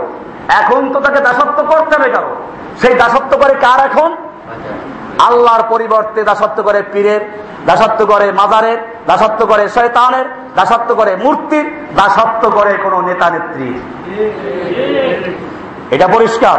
[0.49, 2.27] এখন তো তাকে দাসত্ব করতে হবে কেন
[2.81, 4.17] সেই দাসত্ব করে কার এখন?
[5.19, 7.21] আল্লাহর পরিবর্তে দাসত্ব করে পীরের,
[7.67, 10.25] দাসত্ব করে মাজারের, দাসত্ব করে শয়তানের,
[10.57, 13.81] দাসত্ব করে মূর্তির, দাসত্ব করে কোন নেতা নেত্রী।
[15.91, 16.59] এটা পরিষ্কার।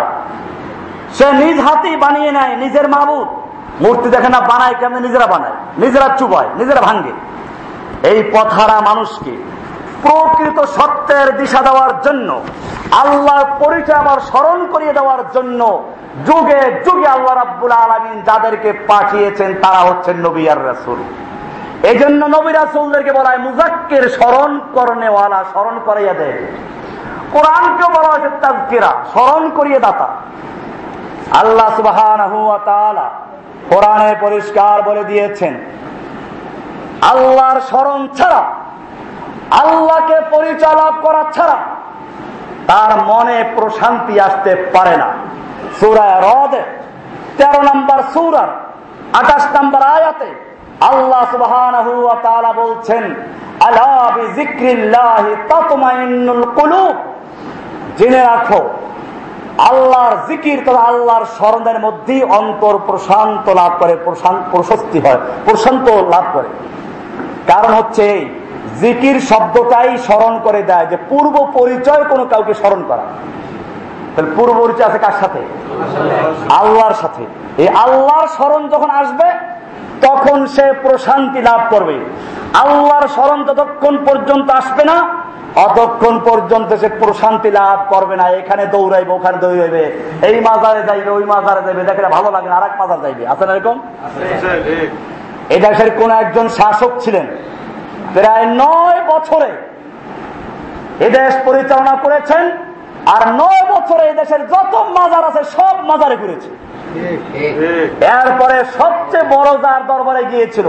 [1.13, 3.27] সে নিজ হাতেই বানিয়ে নেয় নিজের মাবুদ
[3.81, 5.55] মূর্তি দেখে না বানায়, কেমন নিজেরা বানায়?
[5.77, 7.11] নিজেরা চুবায়, নিজেরা ভাঙ্গে।
[8.07, 9.31] এই পথারা মানুষকে
[10.01, 12.41] প্রকৃত সত্যের দিশা দেওয়ার জন্য,
[12.91, 15.83] আল্লাহর পরিচয় আবার স্মরণ করিয়ে দেওয়ার জন্য
[16.25, 20.99] যুগে যুগে আল্লাহ রাব্বুল আলমিন যাদেরকে পাঠিয়েছেন, তারা হচ্ছেন নবী আর রাসুল।
[21.89, 26.37] এই জন্য নবী রাসুলদেরকে বলা হয় মুজাক্কের স্মরণ করণেওয়ালা স্মরণ করাইয়া দেয়।
[27.33, 30.07] কোরআনকে বলা হয়েছে তাজকিরা, স্মরণ করিয়ে দাতা।
[31.41, 31.97] আল্লাহ সুবাহ
[33.71, 35.53] কোরআনে পরিষ্কার বলে দিয়েছেন,
[37.11, 38.41] আল্লাহর স্মরণ ছাড়া,
[39.61, 41.57] আল্লাহকে পরিচালক করা ছাড়া
[42.69, 45.09] তার মনে প্রশান্তি আসতে পারে না।
[45.79, 46.63] সুরায় হ্রদে
[47.37, 48.49] তেরো নম্বর সুরার
[49.19, 50.29] আঠাশ নম্বর আয়াতে
[50.91, 51.53] আল্লাহ সুবাহ
[52.63, 53.03] বলছেন
[57.97, 58.61] জেনে রাখো,
[59.69, 63.95] আল্লাহর জিকির তথা আল্লাহর স্মরণের মধ্যেই অন্তর প্রশান্ত লাভ করে
[64.51, 66.49] প্রশস্তি হয়, প্রশান্ত লাভ করে।
[67.51, 68.05] কারণ হচ্ছে
[68.81, 73.05] জিকির শব্দটাই স্মরণ করে দেয় যে পূর্ব পরিচয় কোনো কাউকে স্মরণ করা।
[74.17, 75.41] তাহলে পূর্ব পরিচয় আছে কার সাথে?
[76.59, 77.23] আল্লাহর সাথে।
[77.63, 79.27] এই আল্লাহর স্মরণ যখন আসবে,
[80.05, 81.97] তখন সে প্রশান্তি লাভ করবে।
[82.63, 84.97] আল্লাহর স্মরণ যতক্ষণ পর্যন্ত আসবে না,
[85.67, 89.83] অতক্ষণ পর্যন্ত সে প্রশান্তি লাভ করবে না। এখানে দৌড়াইবে, ওখানে দৌড়াইবে।
[90.29, 93.43] এই মাজারে যাইবে, ওই মাজারে যাইবে। দেখলে ভালো লাগে না আর এক মাজার যাইবে। আছে
[93.47, 93.77] না এরকম?
[95.53, 97.25] এই দেশের কোন একজন শাসক ছিলেন।
[98.15, 99.49] প্রায় নয় বছরে
[101.07, 102.43] এদেশ পরিচালনা করেছেন,
[103.15, 103.56] আর নয়
[103.87, 106.49] বছরে এদেশের যত মাজার আছে, সব মাজারে ঘুরেছে।
[108.19, 110.67] এরপরে সবচেয়ে বড় যার দরবারে গিয়েছিল,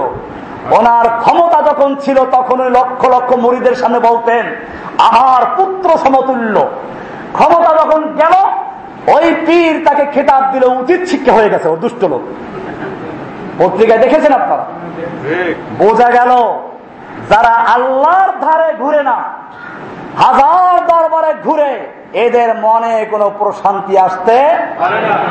[0.79, 4.45] ওনার ক্ষমতা যখন ছিল, তখন লক্ষ লক্ষ মুড়িদের সামনে বলতেন,
[5.11, 6.57] আমার পুত্র সমতুল্য।
[7.37, 8.35] ক্ষমতা যখন গেল,
[9.14, 12.23] ওই পীর তাকে খেতাব দিল, উচিত শিক্ষা হয়ে গেছে, ও দুষ্ট লোক।
[13.61, 14.64] পত্রিকায় দেখেছেন আপনারা?
[15.83, 16.33] বোঝা গেল,
[17.31, 19.16] যারা আল্লাহর ধারে ঘুরে না,
[20.23, 21.73] হাজার দরবারে ঘুরে
[22.12, 24.38] এদের মনে কোনো প্রশান্তি আসতে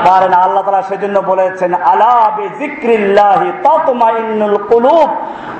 [0.05, 1.73] পারে না। আল্লাহ তালা সেজন্য বলেছেন
[4.69, 5.09] কুলুব।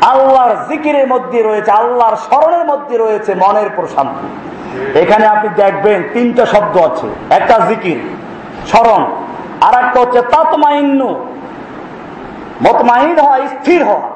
[0.02, 4.28] আল্লাহর জিকিরের মধ্যে রয়েছে, আল্লাহর স্মরণের মধ্যে রয়েছে মনের প্রশান্তি।
[5.00, 8.00] এখানে আপনি দেখবেন তিনটা শব্দ আছে। একটা জিকির,
[8.68, 9.06] স্মরণ
[9.62, 11.10] আর একটা হচ্ছে তৎমাইন্নু
[12.68, 14.10] মতমাইন হওয়া, স্থির হওয়া।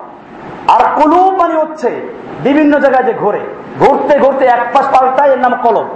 [0.68, 1.90] আর কলুব মানে হচ্ছে
[2.44, 3.40] বিভিন্ন জায়গায় যে ঘোরে।
[3.80, 5.88] ঘুরতে ঘুরতে এক পাশ পাল্টায় এর নাম কলম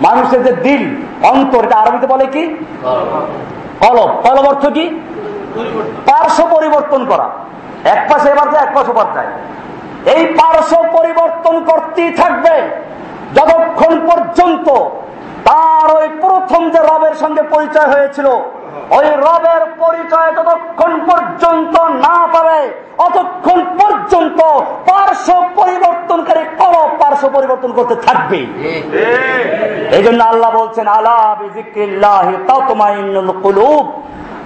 [0.00, 0.82] মানুষের যে দিল,
[1.32, 2.42] অন্তর, এটা আরবিতে বলে কি?
[3.82, 4.84] কলব কলব অর্থ কি?
[6.06, 7.26] পার্শ্ব পরিবর্তন করা।
[7.94, 9.30] এক পাশে এবার যায়, এক পাশে এবার যায়।
[10.14, 12.54] এই পার্শ্ব পরিবর্তন করতেই থাকবে
[13.34, 14.68] যতক্ষণ পর্যন্ত
[15.44, 18.26] তার ওই প্রথম যে রবের সঙ্গে পরিচয় হয়েছিল
[18.90, 21.74] ওই রবের পরিচয় ততক্ষণ পর্যন্ত
[22.06, 22.60] না পারে
[22.98, 24.40] অতক্ষণ পর্যন্ত
[24.88, 28.40] পার্শ্ব পরিবর্তনকারী কর পার্শ্ব পরিবর্তন করতে থাকবে।
[29.96, 31.18] এই জন্য আল্লাহ বলছেন আল্লাহ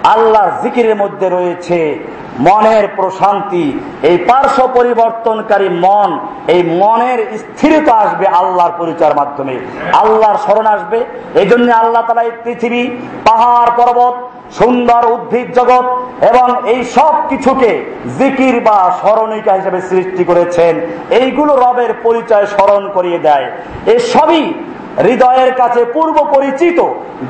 [0.03, 1.99] আল্লাহর জিকিরের মধ্যে রয়েছে
[2.39, 9.59] মনের প্রশান্তি, এই পার্শ্ব পরিবর্তনকারী মন, এই মনের স্থিরতা আসবে আল্লাহর পরিচয়ের মাধ্যমে।
[9.93, 12.89] আল্লাহর স্মরণ আসবে। এই জন্য আল্লাহ তালা এই পৃথিবী,
[13.25, 14.15] পাহাড়, পর্বত,
[14.51, 15.85] সুন্দর, উদ্ভিদ, জগৎ
[16.25, 17.85] এবং এই সব কিছুকে
[18.19, 23.51] জিকির বা স্মরণিকা হিসেবে সৃষ্টি করেছেন। এইগুলো রবের পরিচয় স্মরণ করিয়ে দেয়।
[23.85, 24.53] এই সবই
[24.97, 26.79] হৃদয়ের কাছে পূর্ব পরিচিত,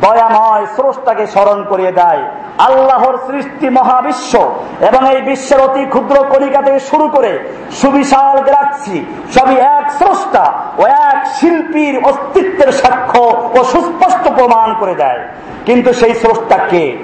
[0.02, 2.24] দয়াময় স্রষ্টাকে স্মরণ করিয়ে দেয়।
[2.58, 7.50] আল্লাহর সৃষ্টি মহাবিশ্ব এবং এই বিশ্বের অতি ক্ষুদ্র কণিকা থেকে শুরু করে
[7.82, 9.06] সুবিশাল গ্যালাক্সি,
[9.40, 13.20] সবই এক স্রষ্টা ও এক শিল্পীর অস্তিত্বের সাক্ষ্য
[13.60, 15.20] ও সুস্পষ্ট প্রমাণ করে দেয়।
[15.66, 16.98] কিন্তু সেই স্রষ্টা কে?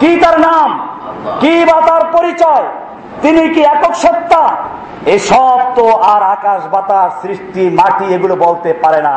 [0.00, 0.96] কি তার নাম?
[1.40, 2.62] কি বা তার পরিচয়?
[3.22, 4.56] তিনি কি একক সত্তা?
[5.16, 9.16] এসব তো আর আকাশ বাতাস, সৃষ্টি, মাটি এগুলো বলতে পারে না।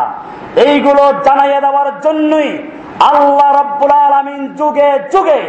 [0.68, 2.50] এইগুলো জানাইয়ে দেওয়ার জন্যই
[3.12, 3.54] আল্লাহ
[4.60, 5.40] যুগে যুগে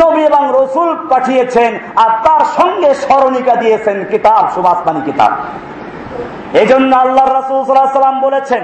[0.00, 1.72] নবী এবং রসুল পাঠিয়েছেন
[2.02, 5.32] আর তার সঙ্গে স্মরণিকা দিয়েছেন কিতাব, সুবাসমানি কিতাব।
[6.60, 8.62] এই জন্য আল্লাহ রসুল সাল্লাম বলেছেন,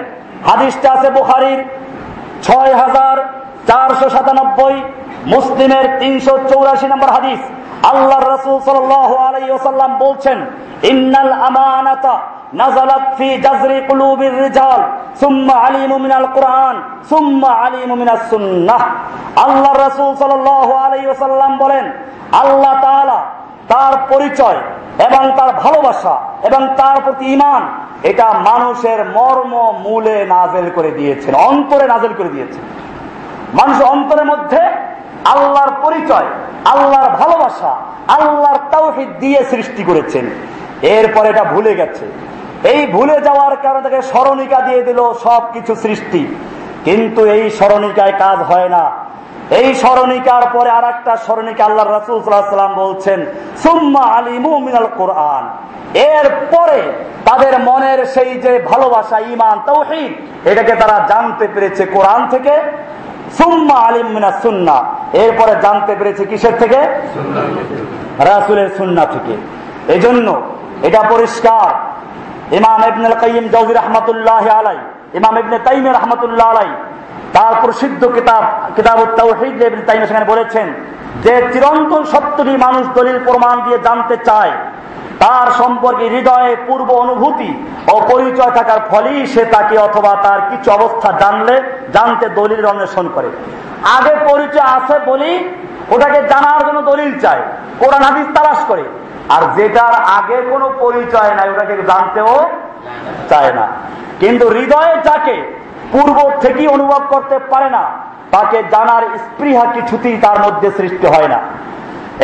[0.48, 1.60] হাদিসটা আছে বুখারির
[2.46, 3.16] ছয় হাজার
[3.68, 4.76] চারশো সাতানব্বই,
[5.34, 7.40] মুসলিমের তিনশো চৌরাশি নম্বর হাদিস।
[7.92, 10.38] আল্লাহ রসুল সাল্লাম বলছেন,
[10.92, 12.14] ইন্নাল আমানাতা
[12.60, 14.80] নাজালাত ফি জাজরি কুলুবির রিজাল,
[15.22, 16.76] সুম্মা আলিমু মিনাল কুরআন,
[17.12, 18.82] সুম্মা আলিমু মিনাস সুন্নাহ।
[19.44, 21.84] আল্লাহ রাসূল সাল্লাল্লাহু আলাইহি ওয়াসাল্লাম বলেন,
[22.42, 23.18] আল্লাহ তাআলা
[23.68, 24.58] তার পরিচয়
[25.08, 26.14] এবং তার ভালোবাসা
[26.48, 27.62] এবং তার প্রতি ইমান
[28.02, 29.52] এটা মানুষের মর্ম
[29.84, 32.64] মূলে নাজেল করে দিয়েছেন, অন্তরে নাজেল করে দিয়েছেন।
[33.58, 34.60] মানুষ অন্তরের মধ্যে
[35.32, 36.28] আল্লাহর পরিচয়
[36.64, 37.76] আল্লাহর ভালোবাসা,
[38.08, 40.30] আল্লাহর তাওহিদ দিয়ে সৃষ্টি করেছেন।
[40.82, 42.06] এরপর এটা ভুলে গেছে।
[42.68, 46.34] এই ভুলে যাওয়ার কারণে তাকে স্মরণিকা দিয়ে দিল সব কিছু সৃষ্টি।
[46.84, 48.90] কিন্তু এই স্মরণিকায় কাজ হয় না।
[49.50, 53.26] এই স্মরণিকার পরে আর একটা স্মরণিকা আল্লাহ রাসুলাম বলছেন,
[53.62, 54.22] সুম্মা
[54.96, 55.50] কোরআন।
[55.94, 56.82] এর পরে
[57.24, 60.12] তাদের মনের সেই যে ভালোবাসা ইমান তৌহিদ
[60.46, 62.60] এটাকে তারা জানতে পেরেছে কোরআন থেকে।
[65.22, 66.80] এরপরে জানতে পেরেছে কিসের থেকে?
[68.30, 69.34] রাসুলের সুন্না থেকে।
[69.94, 70.26] এই জন্য
[70.82, 71.70] এটা পরিষ্কার।
[72.58, 74.78] ইমাম ইবনুল কাইম জৌজি রহমতুল্লাহ আলাই
[75.18, 76.70] ইমাম ইবনে তাইম রহমতুল্লাহ আলাই
[77.32, 78.44] তার প্রসিদ্ধ কিতাব
[78.76, 78.98] কিতাব
[79.86, 80.66] তাইম সেখানে বলেছেন
[81.24, 84.52] যে চিরন্তন সত্যটি মানুষ দলিল প্রমাণ দিয়ে জানতে চায়।
[85.22, 87.50] তার সম্পর্কে হৃদয়ে পূর্ব অনুভূতি
[87.92, 91.56] ও পরিচয় থাকার ফলেই সে তাকে অথবা তার কিছু অবস্থা জানলে,
[91.92, 93.28] জানতে দলিল অন্বেষণ করে।
[93.96, 95.30] আগে পরিচয় আছে বলি
[95.90, 97.42] ওটাকে জানার জন্য দলিল চায়,
[97.78, 98.84] কোরআন হাদিস তালাশ করে।
[99.34, 102.32] আর যেটার আগে কোনো পরিচয় নাই, ওটাকে জানতেও
[103.30, 103.66] চায় না।
[104.20, 105.36] কিন্তু হৃদয়ে যাকে
[105.92, 107.84] পূর্ব থেকেই অনুভব করতে পারে না,
[108.30, 111.40] তাকে জানার স্পৃহা কিছুতেই তার মধ্যে সৃষ্টি হয় না।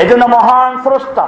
[0.01, 1.27] এই জন্য মহান স্রষ্টা,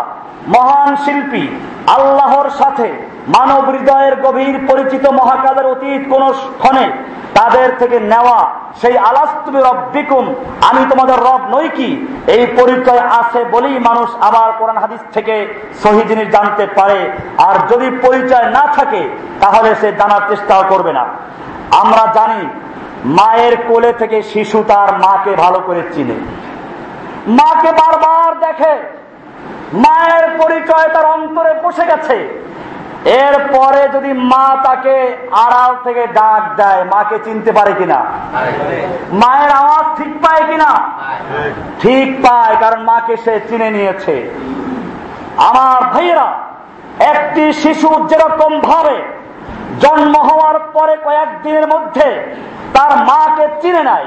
[0.48, 1.44] মহান শিল্পী,
[1.86, 2.88] আল্লাহর সাথে
[3.28, 6.86] মানব হৃদয়ের গভীর পরিচিত মহাকালের অতীত কোন ক্ষণে
[7.34, 8.38] তাদের থেকে নেওয়া
[8.80, 10.24] সেই আলাস্তুবি রব্বিকুম
[10.60, 12.06] আমি তোমাদের রব নই কি?
[12.26, 15.34] এই পরিচয় আছে বলেই মানুষ আবার কোরআন হাদিস থেকে
[15.82, 19.02] সহি জিনিস জানতে পারে। আর যদি পরিচয় না থাকে,
[19.40, 21.04] তাহলে সে জানার চেষ্টাও করবে না।
[21.70, 22.40] আমরা জানি,
[23.04, 26.45] মায়ের কোলে থেকে শিশু তার মাকে ভালো করে চিনে।
[27.38, 28.74] মাকে বারবার দেখে।
[29.84, 32.16] মায়ের পরিচয় তার অন্তরে বসে গেছে।
[33.24, 34.96] এরপরে যদি মা তাকে
[35.44, 37.98] আড়াল থেকে ডাক দেয়, মাকে চিনতে পারে কিনা?
[39.22, 40.70] মায়ের আওয়াজ ঠিক পায় কিনা?
[41.82, 44.14] ঠিক পায়, কারণ মাকে সে চিনে নিয়েছে।
[45.50, 46.28] আমার ভাইয়েরা,
[47.12, 48.96] একটি শিশু যেরকম ভাবে
[49.82, 52.08] জন্ম হওয়ার পরে কয়েকদিনের মধ্যে
[52.74, 54.06] তার মাকে চিনে নেয়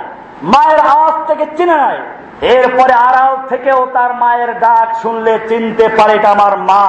[0.54, 2.02] মায়ের আওয়াজ থেকে চিনে নেয়
[2.42, 6.86] এরপরে আড়াল থেকেও তার মায়ের ডাক শুনলে চিনতে পারে এটা আমার মা।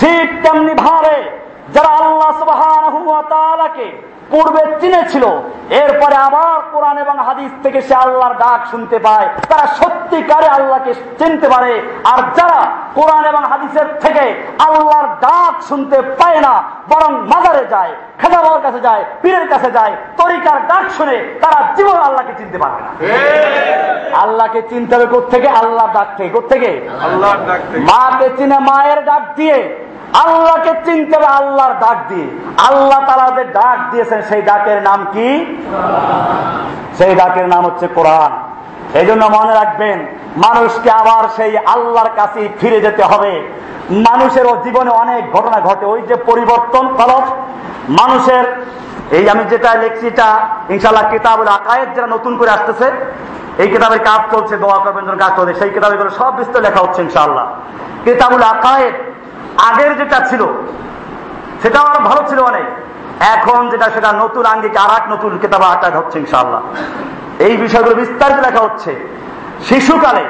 [0.00, 1.16] ঠিক তেমনি ভাবে
[1.72, 3.88] যারা আল্লাহ সুবাহকে
[4.30, 5.24] পূর্বে চিনেছিল
[5.82, 11.48] এরপরে আবার কোরআন এবং হাদিস থেকে সে আল্লাহর ডাক শুনতে পায়। তারা সত্যিকারে আল্লাহকে চিনতে
[11.48, 11.72] পারে।
[12.04, 12.60] আর যারা
[12.94, 14.24] কোরআন এবং হাদিসের থেকে
[14.58, 16.54] আল্লাহর ডাক শুনতে পায় না
[16.88, 22.34] বরং মাজারে যায় খেদাবার কাছে যায় পীরের কাছে যায় তরিকার ডাক শুনে তারা জীবন আল্লাহকে
[22.38, 22.90] চিনতে পারবে না।
[24.16, 26.70] আল্লাহকে চিনতে হবে কোথেকে আল্লাহর ডাক থেকে কোথেকে
[27.90, 29.58] মাকে চিনে মায়ের ডাক দিয়ে
[30.12, 32.28] আল্লাহকে চিনতে হবে আল্লাহর ডাক দিয়ে।
[32.68, 35.28] আল্লাহ তারা যে ডাক দিয়েছেন, সেই ডাকের নাম কি?
[36.98, 38.32] সেই ডাকের নাম হচ্ছে কোরআন।
[39.00, 39.98] এই জন্য মনে রাখবেন,
[40.36, 43.32] মানুষকে আবার সেই আল্লাহর কাছে ফিরে যেতে হবে।
[43.90, 47.24] মানুষেরও জীবনে অনেক ঘটনা ঘটে। ওই যে পরিবর্তন ফলক
[47.88, 48.44] মানুষের,
[49.10, 50.28] এই আমি যেটা লেখছি, এটা
[50.68, 52.90] ইনশাল্লাহ কিতাবুল আকায়ের যেটা নতুন করে আসতেছে,
[53.58, 57.46] এই কিতাবের কাজ চলছে, দোয়া করবেন কাজ চলছে, সেই কিতাবে সব বিস্তার লেখা হচ্ছে ইনশাল্লাহ
[58.04, 58.92] কিতাবুল আকায়ের
[59.66, 60.42] আগের যেটা ছিল
[61.62, 62.66] সেটাও আরও ভালো ছিল অনেক।
[63.34, 66.62] এখন যেটা সেটা নতুন আঙ্গিক আর এক নতুন কেতাব আকার হচ্ছে ইনশাল্লাহ
[67.38, 68.92] এই বিষয়গুলো বিস্তারিত লেখা হচ্ছে।
[69.68, 70.24] শিশুকালে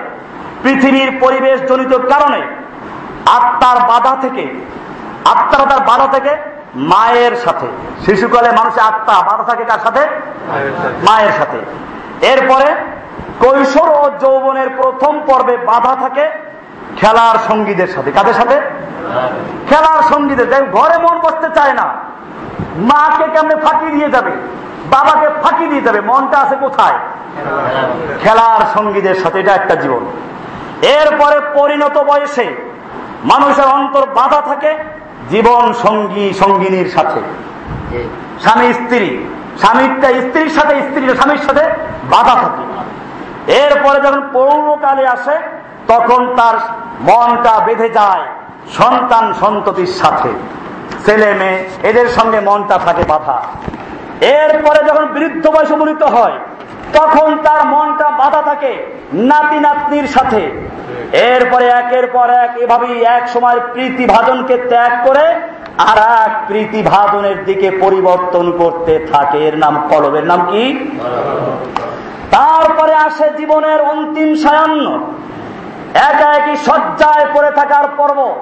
[0.62, 2.40] পৃথিবীর পরিবেশ জনিত কারণে
[3.26, 4.44] আত্মার বাধা থেকে
[5.24, 6.32] আত্মার তার বাধা থেকে
[6.74, 7.68] মায়ের সাথে।
[8.06, 10.02] শিশুকালে মানুষের আত্মা বাধা থাকে কার সাথে।
[11.06, 11.58] মায়ের সাথে।
[12.26, 12.68] এরপরে
[13.38, 16.47] কৈশোর ও যৌবনের প্রথম পর্বে বাধা থাকে
[17.00, 18.60] খেলার সঙ্গীদের সাথে। কাদের সাথে?
[19.68, 21.94] খেলার সঙ্গীদের। ঘরে মন বসতে চায় না।
[22.76, 24.30] মাকে কেমনে ফাঁকি দিয়ে যাবে?
[24.90, 26.00] বাবাকে ফাঁকি দিয়ে যাবে?
[26.00, 26.98] মনটা আছে কোথায়?
[28.22, 30.06] খেলার সঙ্গীদের সাথে। এটা একটা জীবন।
[30.82, 32.54] এরপরে পরিণত বয়সে
[33.24, 34.74] মানুষের অন্তর বাধা থাকে
[35.30, 37.20] জীবন সঙ্গী, সঙ্গিনীর সাথে।
[38.40, 39.24] স্বামী, স্ত্রী।
[39.58, 41.64] স্বামীটা স্ত্রীর সাথে, স্ত্রীর স্বামীর সাথে
[42.10, 42.62] বাধা থাকে।
[43.52, 45.57] এরপরে যখন পৌরকালে আসে
[45.88, 46.56] তখন তার
[47.00, 48.24] মনটা বেঁধে যায়
[48.78, 50.30] সন্তান সন্ততির সাথে।
[51.04, 51.58] ছেলে মেয়ে
[51.88, 53.38] এদের সঙ্গে মনটা থাকে বাধা।
[54.40, 56.36] এরপরে যখন বৃদ্ধ বয়স উপনীত হয়
[56.92, 58.72] তখন তার মনটা বাধা থাকে
[59.30, 60.42] নাতি নাতনির সাথে।
[61.12, 65.26] এরপরে একের পর এক এভাবেই এক সময় প্রীতি ভাজনকে ত্যাগ করে
[65.90, 70.64] আর এক প্রীতি ভাজনের দিকে পরিবর্তন করতে থাকে। এর নাম কলবের নাম কি?
[72.30, 74.86] তারপরে আসে জীবনের অন্তিম সায়ান্ন
[75.94, 78.34] একা একই শয্যায় পড়ে থাকার পর্ব।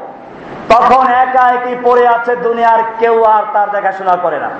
[0.68, 4.50] তখন একা একই পড়ে আছে দুনিয়ার কেউ আর তার দেখাশোনা করে না।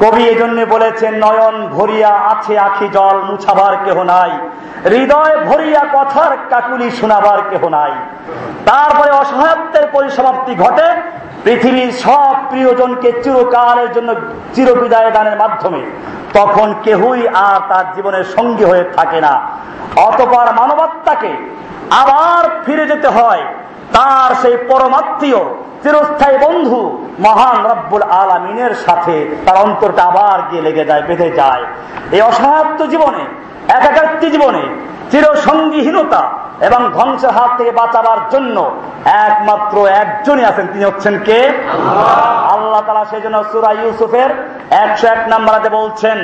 [0.00, 4.30] কবি এই জন্য বলেছেন, নয়ন ভরিয়া আছে আখি জল, মুছাবার কেহ নাই।
[4.84, 7.92] হৃদয় ভরিয়া কথার কাকুলি শোনাবার কেহ নাই।
[8.64, 10.88] তারপরে অসহায়ত্বের পরিসমাপ্তি ঘটে
[11.46, 14.10] পৃথিবীর সব প্রিয়জনকে চিরকালের জন্য
[14.54, 15.82] চিরবিদায় দানের মাধ্যমে,
[16.34, 19.34] তখন কেহই আর তার জীবনের সঙ্গী হয়ে থাকে না।
[19.96, 21.32] অতপর মানবাত্মাকে
[22.02, 23.42] আবার ফিরে যেতে হয়,
[23.92, 25.40] তার সেই পরমাত্মীয়,
[25.82, 26.80] চিরস্থায়ী বন্ধু
[27.18, 31.64] মহান রব্বুল আলমিনের সাথে তার অন্তরটা আবার গিয়ে লেগে যায়, বেঁধে যায়।
[32.12, 33.24] এই অসহায়ত্ব জীবনে
[33.68, 34.62] একাকাত্মী জীবনে
[35.10, 36.22] চিরসঙ্গীহীনতা
[36.60, 38.56] এবং ধ্বংসের হাত থেকে বাঁচাবার জন্য
[39.04, 41.38] একমাত্র একজনই আছেন। তিনি হচ্ছেন কে?
[42.54, 44.30] আল্লাহ তালা সেই জন্য সুরা ইউসুফের
[44.70, 46.18] একশো এক নম্বরাতে বলছেন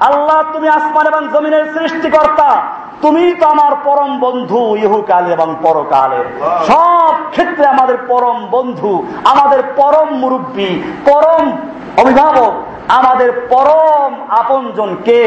[0.00, 2.62] আল্লাহ, তুমি আসমান এবং জমিনের সৃষ্টিকর্তা
[3.02, 6.26] তুমি তো আমার পরম বন্ধু ইহুকাল এবং পরকালের
[6.66, 11.52] সব ক্ষেত্রে আমাদের পরম বন্ধু আমাদের পরম মুরব্বী পরম
[11.98, 12.52] অভিভাবক
[12.88, 15.22] আমাদের পরম আপনজন কে?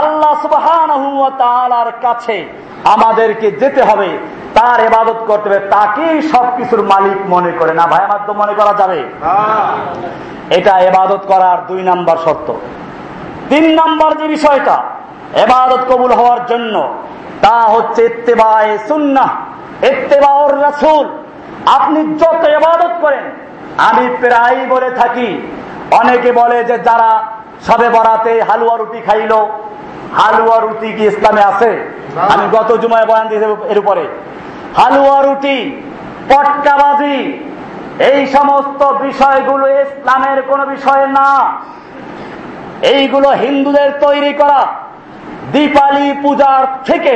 [0.00, 0.66] আল্লাহ সুবাহ
[2.02, 2.36] কাছে
[2.84, 4.18] আমাদেরকে যেতে হবে
[4.54, 9.00] তার এবাদত করতে হবে তাকেই সবকিছুর মালিক মনে করে। না ভাই মাধ্যম মনে করা যাবে?
[10.50, 12.52] এটা এবাদত করার দুই নাম্বার শর্ত।
[13.48, 14.76] তিন নাম্বার যে বিষয়টা
[15.36, 16.74] এবাদত কবুল হওয়ার জন্য
[17.42, 19.24] তা হচ্ছে ইত্তেবায় সুন্না
[19.82, 21.06] ইত্তেবাউর রাসুল।
[21.66, 23.24] আপনি যত এবাদত করেন,
[23.88, 25.28] আমি প্রায় বলে থাকি,
[25.90, 27.10] অনেকে বলে যে যারা
[27.66, 29.32] সবে বরাতে হালুয়া রুটি খাইল,
[30.18, 31.70] হালুয়া রুটি কি ইসলামে আছে?
[32.32, 34.08] আমি গত জুমায় বয়ান দিয়েছি এর উপরে।
[34.76, 35.82] হালুয়া রুটি,
[36.28, 37.16] পটকাবাজি,
[37.98, 41.58] এই সমস্ত বিষয়গুলো ইসলামের কোন বিষয় না।
[42.82, 44.60] এইগুলো হিন্দুদের তৈরি করা।
[45.52, 47.14] দীপালি পূজার থেকে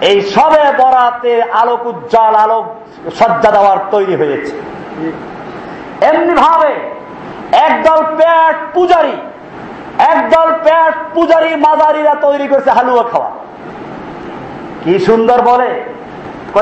[0.00, 2.64] এই সবে বরাতে আলোক উজ্জ্বল, আলোক
[3.18, 4.54] সজ্জা দেওয়ার তৈরি হয়েছে।
[6.00, 6.72] এমনি ভাবে
[7.52, 9.16] একদল পেট পূজারি,
[9.98, 13.30] একদল পেট পূজারি মাদারিরা তৈরি করেছে হালুয়া খাওয়া।
[14.84, 15.70] কি সুন্দর বলে?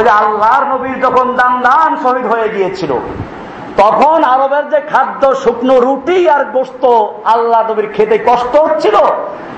[0.05, 2.93] যে আল্লাহর নবীর যখন দান দান শহীদ হয়ে গিয়েছিল,
[3.77, 6.85] তখন আরবের যে খাদ্য, শুকনো রুটি আর গোস্ত
[7.25, 8.97] আল্লাহ নবীর খেতে কষ্ট হচ্ছিল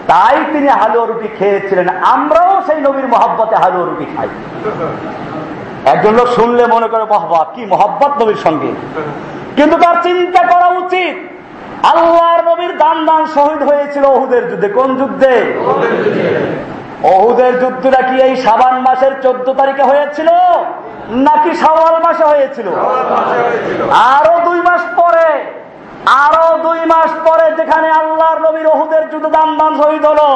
[0.08, 4.28] তাই তিনি হালুয়া রুটি খেয়েছিলেন। আমরাও সেই নবীর মহাব্বতে হালুয়া রুটি খাই।
[5.84, 8.70] একজন লোক শুনলে মনে করে মহব্বত কি মহব্বত নবীর সঙ্গে।
[9.56, 11.16] কিন্তু তার চিন্তা করা উচিত।
[11.86, 15.34] আল্লাহর নবীর দান দান শহীদ হয়েছিল ওহুদের যুদ্ধে। কোন যুদ্ধে?
[17.02, 20.28] অহুদের যুদ্ধটা কি এই সাবান মাসের চোদ্দ তারিখে হয়েছিল?
[21.10, 22.68] নাকি সাওয়াল মাসে হয়েছিল?
[23.90, 25.57] আরও দুই মাস পরে।
[26.24, 30.28] আরও দুই মাস পরে যেখানে আল্লাহর নবীর ওহুদের যুদ্ধ দান শহীদ হলো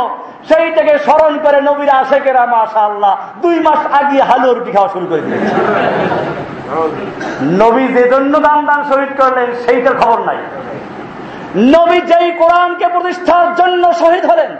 [0.48, 3.12] সেই থেকে স্মরণ করে নবীর আশেকেরা মাসা আল্লাহ
[3.44, 4.18] দুই মাস আগে
[4.56, 5.54] রুটি খাওয়া শুরু করে দিয়েছে।
[7.62, 10.38] নবী যে জন্য দান শহীদ করলেন, সেইটার খবর নাই।
[11.76, 14.50] নবী যেই কোরআনকে প্রতিষ্ঠার জন্য শহীদ হলেন,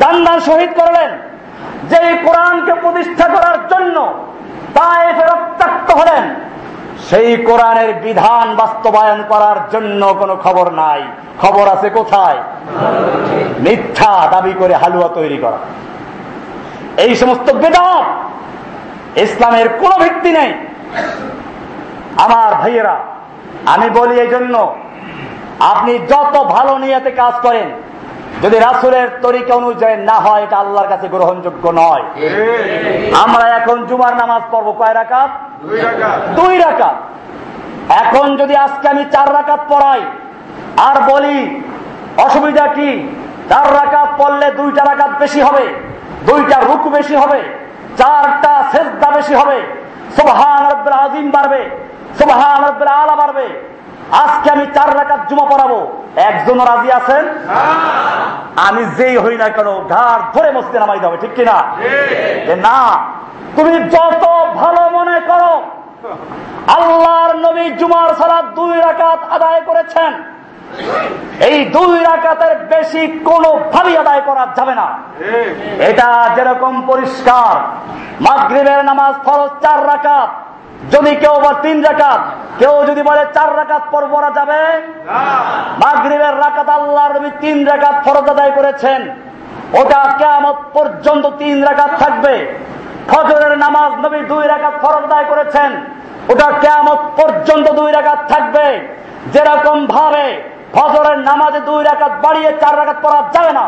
[0.00, 1.10] দান দান শহীদ করলেন,
[1.90, 3.96] যেই কোরআনকে প্রতিষ্ঠা করার জন্য
[4.76, 6.24] তায়েফে রক্তাক্ত হলেন
[7.10, 11.02] সেই কোরআনের বিধান বাস্তবায়ন করার জন্য কোনো খবর নাই।
[11.42, 12.38] খবর আছে কোথায়?
[13.58, 15.58] মিথ্যা দাবি করে হালুয়া তৈরি করা।
[17.04, 18.06] এই সমস্ত বেদাত
[19.18, 20.50] ইসলামের কোনো ভিত্তি নেই।
[22.16, 22.96] আমার ভাইয়েরা,
[23.66, 24.54] আমি বলি এই জন্য,
[25.60, 27.68] আপনি যত ভালো নিয়েতে কাজ করেন
[28.42, 32.04] যদি রাসুলের তরিকা অনুযায়ী না হয় এটা আল্লাহর কাছে গ্রহণযোগ্য নয়।
[33.24, 35.30] আমরা এখন জুমার নামাজ পড়ব কয় রাকাত?
[36.38, 36.96] দুই রাকাত।
[38.02, 40.02] এখন যদি আজকে আমি চার রাকাত পড়াই
[40.88, 41.38] আর বলি
[42.26, 42.90] অসুবিধা কি?
[43.50, 45.64] চার রাকাত পড়লে দুইটা রাকাত বেশি হবে
[46.28, 47.40] দুইটা রুকু বেশি হবে
[47.98, 49.58] চারটা সেজদা বেশি হবে
[50.68, 51.60] রব্বুল আজিম বাড়বে
[52.64, 53.46] রব্বুল আলা বাড়বে।
[54.22, 55.78] আজকে আমি চার রাকাত জুমা পড়াবো।
[56.28, 57.24] একজন রাজি আছেন?
[58.68, 61.56] আমি যেই হই না কেন ঘাড় ধরে মসজিদে নামাই যাবে ঠিক কিনা?
[62.66, 62.78] না
[63.56, 64.24] তুমি যত
[64.60, 65.52] ভালো মনে করো
[66.76, 70.12] আল্লাহর নবী জুমার সালাদ দুই রাকাত আদায় করেছেন।
[71.48, 74.86] এই দুই রাকাতের বেশি কোনো ভাবে আদায় করা যাবে না।
[75.90, 77.54] এটা যেরকম পরিষ্কার
[78.26, 80.30] মাগরিবের নামাজ ফরজ চার রাকাত
[80.92, 82.20] যদি কেউ বা তিন রাকাত,
[82.60, 84.60] কেউ যদি বলে চার রাকাত পর পড়া যাবে,
[85.82, 89.00] মাগরিবের রাকাত আল্লাহর নবী তিন রাকাত ফরজ আদায় করেছেন।
[89.80, 92.34] ওটা কেমন পর্যন্ত তিন রাকাত থাকবে।
[93.10, 95.70] ফজরের নামাজ নবী দুই রাকাত ফরজ আদায় করেছেন।
[96.32, 98.66] ওটা কেমন পর্যন্ত দুই রাকাত থাকবে।
[99.34, 100.26] যেরকম ভাবে
[100.76, 103.66] ফজরের নামাজে দুই রাকাত বাড়িয়ে চার রাকাত পড়া যাবে না,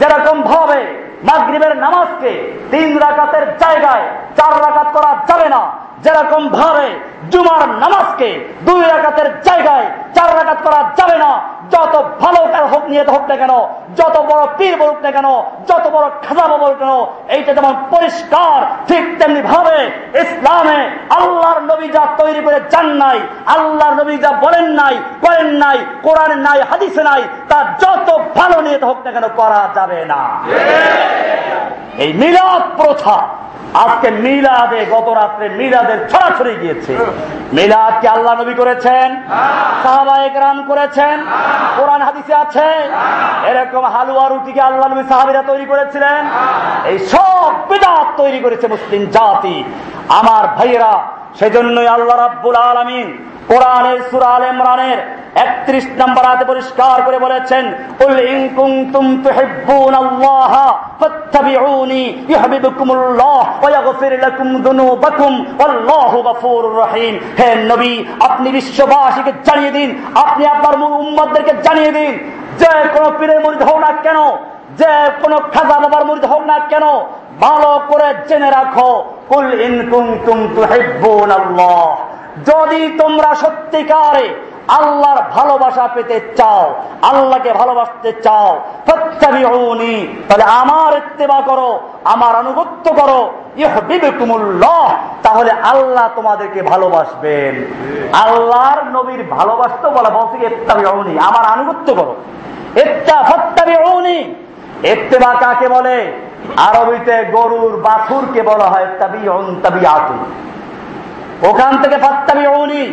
[0.00, 0.80] যেরকম ভাবে
[1.24, 2.32] মাগরিবের নামাজকে
[2.70, 4.04] তিন রাকাতের জায়গায়
[4.36, 5.62] চার রাকাত করা যাবে না।
[6.04, 6.88] যেরকম ভাবে
[7.30, 8.28] জুমার নামাজকে
[8.62, 11.30] দুই রাকাতের জায়গায় চার রাকাত করা যাবে না
[11.72, 12.40] যত ভালো
[12.72, 13.52] হোক নিয়ে হোক না কেন
[13.96, 15.28] যত বড় পীর বলুক না কেন
[15.68, 16.92] যত বড় খাজাবো বলুক কেন
[17.28, 18.58] এইটা যেমন পরিষ্কার
[18.88, 19.78] ঠিক তেমনি ভাবে
[20.22, 25.78] ইসলামে আল্লাহর নবী যা তৈরি করে যান নাই আল্লাহর নবী যা বলেন নাই করেন নাই
[26.02, 28.08] কোরআন নাই হাদিসে নাই তা যত
[28.38, 30.20] ভালো নিয়ে হোক না কেন করা যাবে না।
[31.98, 33.16] এই মিলাদ প্রথা
[33.74, 36.92] আজকে মিলাদে গত রাত্রে মিলাদের ছড়াছড়ি গিয়েছে।
[37.52, 39.08] মিলাদ কি আল্লাহ নবী করেছেন?
[39.82, 41.16] সাহাবায়ক রাম করেছেন?
[41.78, 42.68] কোরআন হাদিসে আছে?
[43.50, 46.20] এরকম হালুয়া রুটিকে আল্লাহ নবী সাহাবিরা তৈরি করেছিলেন?
[46.90, 49.64] এই সব বিদাত তৈরি করেছে মুসলিম জাতি।
[50.08, 50.92] আমার ভাইয়েরা
[51.38, 53.08] সেজন্যই আল্লাহ রাব্বুল আলমিন
[53.50, 54.98] কোরআনের সুরা আল ইমরানের
[55.44, 57.64] একত্রিশ নম্বর হাতে পরিষ্কার করে বলেছেন
[58.04, 60.52] উল ইন কুনতুম তুহিব্বুনাল্লাহ
[61.00, 67.92] ফাত্তাবিউনি ইউহিব্বুকুমুল্লাহ ওয়া ইয়াগফির লাকুম যুনুবাকুম ওয়াল্লাহু গফুরুর রহিম। হে নবী,
[68.28, 69.88] আপনি বিশ্ববাসীকে জানিয়ে দিন,
[70.24, 72.12] আপনি আপনার উম্মতদেরকে জানিয়ে দিন,
[72.60, 74.18] যে কোন পীরের মুরিদ হোক না কেন,
[74.80, 74.90] যে
[75.22, 76.84] কোন খাজা বাবার মুরিদ হোক না কেন,
[77.44, 78.90] ভালো করে জেনে রাখো,
[79.30, 81.84] কুল ইন কুনতুম তুহিব্বুনাল্লাহ।
[82.48, 84.26] যদি তোমরা সত্যিকারে
[84.78, 86.64] আল্লাহর ভালোবাসা পেতে চাও,
[87.10, 88.50] আল্লাহকে ভালোবাসতে চাও
[90.28, 91.70] তাহলে আমার ইত্তেবা করো,
[92.04, 93.20] আমার আনুগত্য করো
[95.22, 97.54] তাহলে আল্লাহ তোমাদেরকে ভালোবাসবেন।
[98.24, 102.14] আল্লাহর নবীর ভালোবাসতে বলা বলছে ইত্তাবিউনি, আমার আনুগত্য করো।
[102.84, 104.18] ইত্তা ফত্তাবিউনি,
[104.92, 105.98] ইত্তেবা কাকে বলে?
[106.68, 110.18] আরবিতে গরুর বাছুরকে বলা হয় তাবিউন তাবিয়াতুন
[111.42, 112.84] ওখান থেকে ফাত্তাবি অনি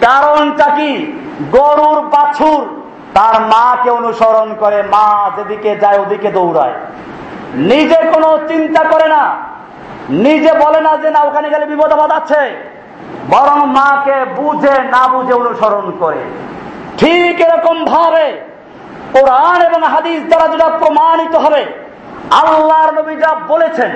[0.00, 1.20] কারণটা কি?
[1.50, 2.82] গরুর বাছুর,
[3.14, 6.72] তার মাকে অনুসরণ করে মা যেদিকে যায় ওদিকে দৌড়ায়।
[7.54, 9.36] নিজে কোনো চিন্তা করে না।
[10.10, 12.72] নিজে বলে না যে, না, ওখানে গেলে বিপদাবাদ আছে।
[13.30, 16.18] বরং মাকে বুঝে, না বুঝে অনুসরণ করে।
[16.98, 18.32] ঠিক এরকম ভাবে
[19.12, 21.66] কোরআন এবং হাদিস দ্বারা যেটা প্রমাণিত হবে,
[22.30, 23.90] আল্লাহর নবী যা বলেছেন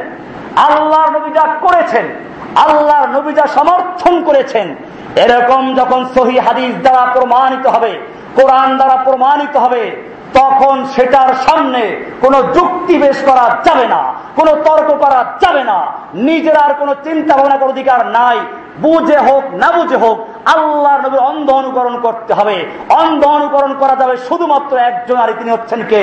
[0.56, 2.06] আল্লাহর নবী যা করেছেন,
[2.54, 4.74] আল্লাহর নবী যা সমর্থন করেছেন,
[5.16, 8.00] এরকম যখন সহি হাদিস দ্বারা প্রমাণিত হবে,
[8.34, 9.96] কোরআন দ্বারা প্রমাণিত হবে,
[10.34, 16.56] তখন সেটার সামনে কোনো যুক্তি বেশ করা যাবে না, কোনো তর্ক করা যাবে না। নিজের
[16.56, 18.38] আর কোনো চিন্তা ভাবনা করার অধিকার নাই।
[18.80, 20.18] বুঝে হোক, না বুঝে হোক
[20.54, 25.82] আল্লাহ নবীর অন্ধ অনুকরণ করতে হবে। অন্ধ অনুকরণ করা যাবে শুধুমাত্র একজন আর তিনি হচ্ছেন
[25.82, 26.02] কে?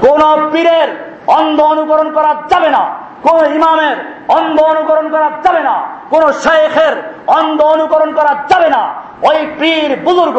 [0.00, 2.82] কোন পীরের অন্ধ অনুকরণ করা যাবে না।
[3.22, 3.96] কোন ইমামের
[4.28, 5.76] অন্ধ অনুকরণ করা যাবে না।
[6.10, 6.94] কোন শেখের
[7.26, 8.82] অন্ধ অনুকরণ করা যাবে না।
[9.22, 10.38] ওই পীর বুজুর্গ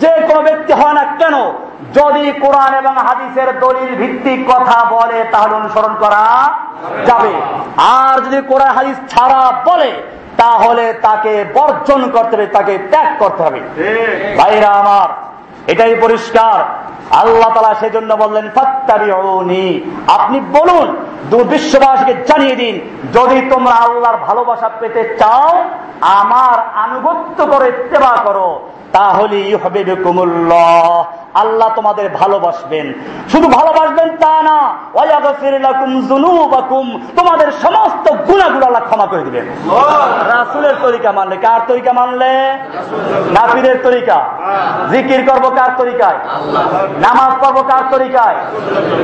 [0.00, 1.34] যে কোনো ব্যক্তি হয় না কেন
[1.94, 6.50] যদি কোরআন এবং হাদিসের দলিল ভিত্তিক কথা বলে তাহলে অনুসরণ করা
[7.06, 7.32] যাবে।
[7.76, 9.92] আর যদি কোরআন হাদিস ছাড়া বলে
[10.36, 13.60] তাহলে তাকে বর্জন করতে হবে তাকে ত্যাগ করতে হবে।
[14.38, 15.08] ভাইরা আমার
[15.66, 16.58] এটাই পরিষ্কার।
[17.10, 19.66] আল্লাহ তালা সেই জন্য বললেন, ফাত্তাবিউনি
[20.08, 20.88] আপনি বলুন
[21.48, 22.74] বিশ্ববাসীকে জানিয়ে দিন,
[23.12, 25.48] যদি তোমরা আল্লাহর ভালোবাসা পেতে চাও,
[26.02, 28.48] আমার আনুগত্য করে ইত্তেবা করো।
[28.92, 29.58] তাহলে
[31.34, 32.92] আল্লাহ তোমাদের ভালোবাসবেন।
[33.32, 34.58] শুধু ভালোবাসবেন তা না
[37.16, 39.46] তোমাদের সমস্ত গুণাগুলো আল্লাহ ক্ষমা করে দিবেন।
[40.28, 42.58] রাসুলের তরিকা মানলে কার তরিকা মানলে?
[43.30, 44.18] নাপিরের তরিকা।
[44.90, 46.18] জিকির করব কার তরিকায়?
[47.00, 48.36] নামাজ পড়ব কার তরিকায়?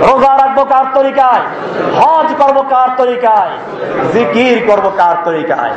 [0.09, 1.43] রোজা রাখব কার তরিকায়?
[2.01, 3.51] হজ করব কার তরিকায়?
[4.13, 5.71] জিকির করব কার তরিকায়?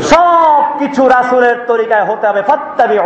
[0.00, 2.98] সব কিছু রাসুলের তরিকায় হতে হবে ফত্তাবি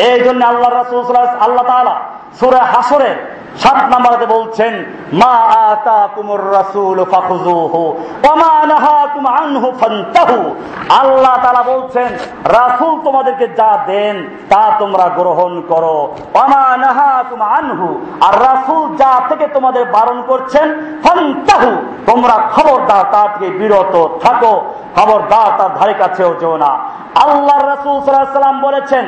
[0.00, 1.96] এই জন্য আল্লাহ রাসুল আল্লাহ তালা
[2.40, 3.16] সুরে হাসরের
[3.62, 4.72] সাত নাম্বারে বলছেন,
[5.20, 5.34] মা
[5.70, 6.98] আতা কুমুর রাসুল
[11.00, 12.08] আল্লাহ তারা বলছেন,
[12.58, 14.16] রাসুল তোমাদেরকে যা দেন,
[14.52, 15.96] তা তোমরা গ্রহণ করো।
[17.58, 17.88] আনহু,
[18.26, 20.66] আর রাসুল যা থেকে তোমাদের বারণ করছেন,
[21.04, 21.70] ফান্তাহু,
[22.08, 24.54] তোমরা খবরদার তা থেকে বিরত থাকো,
[24.96, 26.70] খবরদার তার ধারে কাছেও যেও না।
[27.24, 29.04] আল্লাহ রাসুল সাল্লাম বলেছেন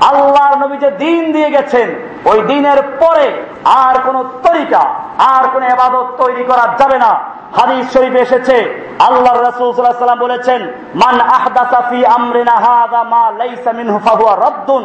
[0.00, 1.88] আল্লাহর নবী যে দিন দিয়ে গেছেন,
[2.24, 3.26] ওই দিনের পরে
[3.64, 4.82] আর কোন তরিকা,
[5.18, 8.56] আর কোন এবাদত তৈরি করা যাবে না। হাদিস শরীফ এসেছে
[9.08, 10.60] আল্লাহ রসুলাম বলেছেন,
[11.02, 14.82] মান আহদাসাফি আমরিনা হাদা মা লাইসা মিনহু ফাহুয়া রদ্দুন।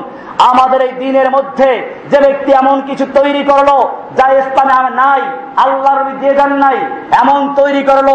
[0.52, 0.94] আমাদের এই
[1.36, 1.70] মধ্যে
[2.12, 3.70] যে ব্যক্তি এমন কিছু তৈরি করল,
[4.18, 5.22] যা ইসলামে নাই,
[5.66, 6.02] আল্লাহর
[6.64, 6.78] নাই,
[7.22, 8.10] এমন তৈরি করল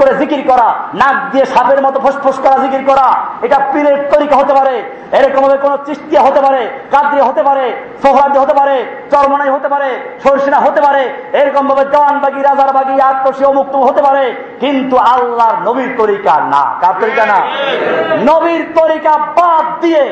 [0.00, 0.68] করে জিকির করা,
[1.00, 3.08] নাক দিয়ে সাপের মতো ফোস করা, জিকির করা,
[3.46, 4.74] এটা পীরের তরিকা হতে পারে
[5.18, 6.62] এরকম ভাবে কোন চিস্তিয়া হতে পারে,
[6.92, 7.66] কাদ্রি হতে পারে
[8.02, 8.76] সোহরাদি হতে পারে,
[9.10, 9.90] চরমনাই হতে পারে,
[10.24, 11.02] সরসিনা হতে পারে
[11.40, 14.24] এরকম ভাবে জওয়ানবাগি, রাজারবাগি আত্মসী অমুক্ত হতে পারে,
[14.62, 17.38] কিন্তু আল্লাহর নবীর তরিকা না। কার তরিকা না?
[18.30, 20.04] নবীর তরিকা বাদ দিয়ে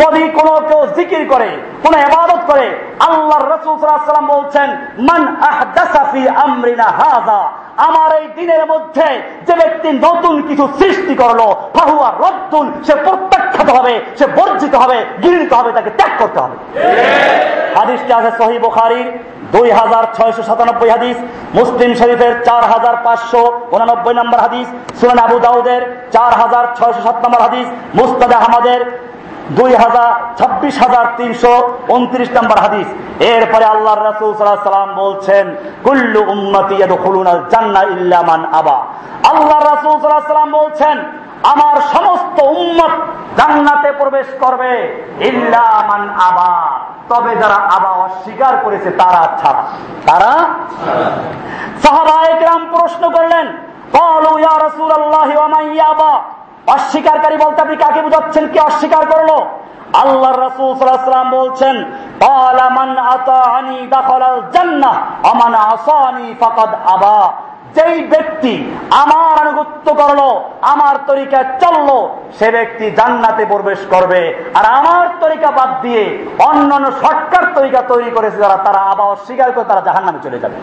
[0.00, 1.48] যদি কোনো কেউ জিকির করে,
[1.84, 2.66] কোন এবাদত করে
[3.08, 4.68] আল্লাহ রসুলাম বলছেন,
[5.08, 5.22] মান
[6.44, 7.40] আমরিনা হাজা
[7.86, 9.06] আমার এই দিনের মধ্যে
[9.46, 11.40] যে ব্যক্তি নতুন কিছু সৃষ্টি করল,
[11.76, 16.56] ফাহুয়া রদ্দুন, সে প্রত্যাখ্যাত হবে, সে বর্জিত হবে, গৃহীত হবে, তাকে ত্যাগ করতে হবে।
[17.76, 19.08] হাদিসটি আছে সহি বোখারির।
[19.54, 21.16] দুই হাজার ছয়শো সাতানব্বই হাদিস,
[21.58, 23.42] মুসলিম শরীফের চার হাজার পাঁচশো
[23.74, 24.66] উনানব্বই নম্বর হাদিস,
[24.98, 25.82] সুনান আবু দাউদের
[26.14, 27.66] চার হাজার ছয়শো সাত নম্বর হাদিস,
[27.98, 28.80] মুস্তাদ আহমদের
[29.58, 31.52] দুই হাজার ছাব্বিশ হাজার তিনশো
[31.96, 32.88] উনত্রিশ নম্বর হাদিস।
[33.34, 35.44] এরপরে আল্লাহ রসুল সাল্লাম বলছেন,
[35.86, 36.74] কুল্লু উন্নতি
[37.52, 38.78] জান্না ইল্লামান আবা।
[39.30, 40.96] আল্লাহ রসুল সাল্লাম বলছেন,
[41.52, 42.92] আমার সমস্ত উম্মত
[43.38, 44.70] জান্নাতে প্রবেশ করবে
[45.30, 46.54] ইল্লামান আবা।
[47.08, 49.62] তবে যারা আবা অস্বীকার করেছে, তারা ছাড়া।
[50.06, 50.32] তারা
[51.82, 53.46] সাহাবাহাম প্রশ্ন করলেন
[56.66, 58.48] অস্বীকারী বলতে আপনি কাকে বুঝাচ্ছেন?
[58.48, 59.30] কি অস্বীকার করল?
[59.94, 61.84] আল্লাহ রসুল সাল্লাম বলছেন
[66.86, 67.32] আবা।
[67.76, 68.54] যেই ব্যক্তি
[69.02, 70.20] আমার আনুগত্য করল,
[70.74, 71.88] আমার তরিকা চলল,
[72.38, 74.20] সে ব্যক্তি জান্নাতে প্রবেশ করবে।
[74.58, 76.04] আর আমার তরিকা বাদ দিয়ে
[76.48, 80.38] অন্য অন্য সরকার তরিকা তৈরি করেছে যারা, তারা আবার অস্বীকার করে তারা জাহান নামে চলে
[80.42, 80.56] যাবে।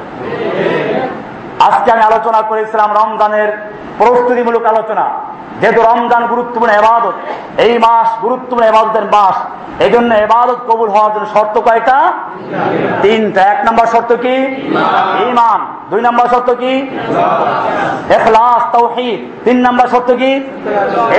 [1.67, 3.49] আজকে আমি আলোচনা করেছিলাম রমজানের
[3.99, 5.05] প্রস্তুতিমূলক আলোচনা,
[5.61, 7.15] যেহেতু রমজান গুরুত্বপূর্ণ এবাদত,
[7.65, 9.37] এই মাস গুরুত্বপূর্ণ এবাদতের মাস
[9.85, 11.97] এই জন্য এবাদত কবুল হওয়ার জন্য শর্ত কয়টা?
[13.01, 14.35] তিনটা। এক নম্বর শর্ত কি?
[15.29, 15.59] ইমান
[15.89, 16.73] দুই নম্বর শর্ত কি?
[18.17, 20.31] এখলাস তৌহিদ। তিন নম্বর শর্ত কি?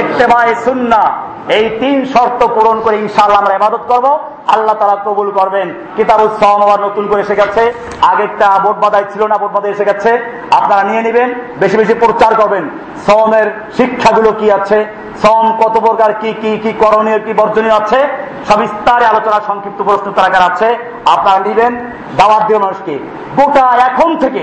[0.01, 1.03] ইত্তেবাই সুন্না
[1.49, 4.07] এই তিন শর্ত পূরণ করে ইনশাল্লাহ আমরা এবাদত করব।
[4.55, 7.73] আল্লাহ তারা কবুল করবেন। কিতাব উৎসব আবার নতুন করে এসে গেছে
[8.11, 10.11] আগেরটা বোট বাদায় ছিল না বোট বাদায় এসে গেছে
[10.51, 11.29] আপনারা নিয়ে নেবেন
[11.61, 12.71] বেশি বেশি প্রচার করবেন।
[13.07, 13.47] সমের
[13.77, 14.87] শিক্ষাগুলো কি আছে?
[15.23, 18.09] সম কত প্রকার কি কি কি করণীয় কি বর্জনীয় আছে?
[18.49, 20.69] সবিস্তারে আলোচনা সংক্ষিপ্ত প্রশ্ন তারাকার আছে।
[21.15, 21.73] আপনারা নিবেন
[22.17, 22.99] দাওয়াত দিয়ে মানুষকে।
[23.39, 24.43] গোটা এখন থেকে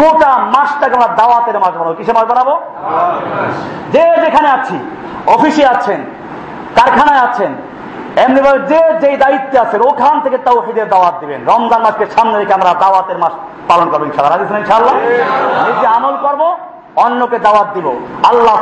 [0.00, 2.54] গোটা মাসটাকে আমরা দাওয়াতের মাস বানাবো। কিসে মাস বানাবো?
[3.92, 4.78] যে যেখানে আছি
[5.26, 6.04] অফিসে আছেন
[6.78, 7.52] কারখানায় আছেন।
[8.24, 12.38] এমনি ভাবে যে যে দায়িত্বে আছেন, ওখান থেকে তাও হিদের দাওয়াত দিবেন। রমজান মাসকে সামনে
[12.38, 13.32] রেখে আমরা দাওয়াতের মাস
[13.68, 14.94] পালন করব ইনশাল্লাহ ইনশাল্লাহ
[15.66, 16.42] নিজে আমল করব,
[16.96, 17.86] অন্যকে দাওয়াত দিব।
[18.30, 18.60] আল্লাহ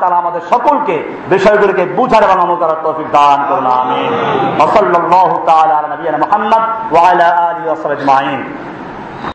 [0.00, 0.96] তাআলা আমাদের সকলকে
[1.28, 4.12] বিষয়গুলোকে বুঝার এবং আমল করার তৌফিক দান করুন, আমিন।
[4.58, 5.88] ওয়া সাল্লাল্লাহু তাআলা আলা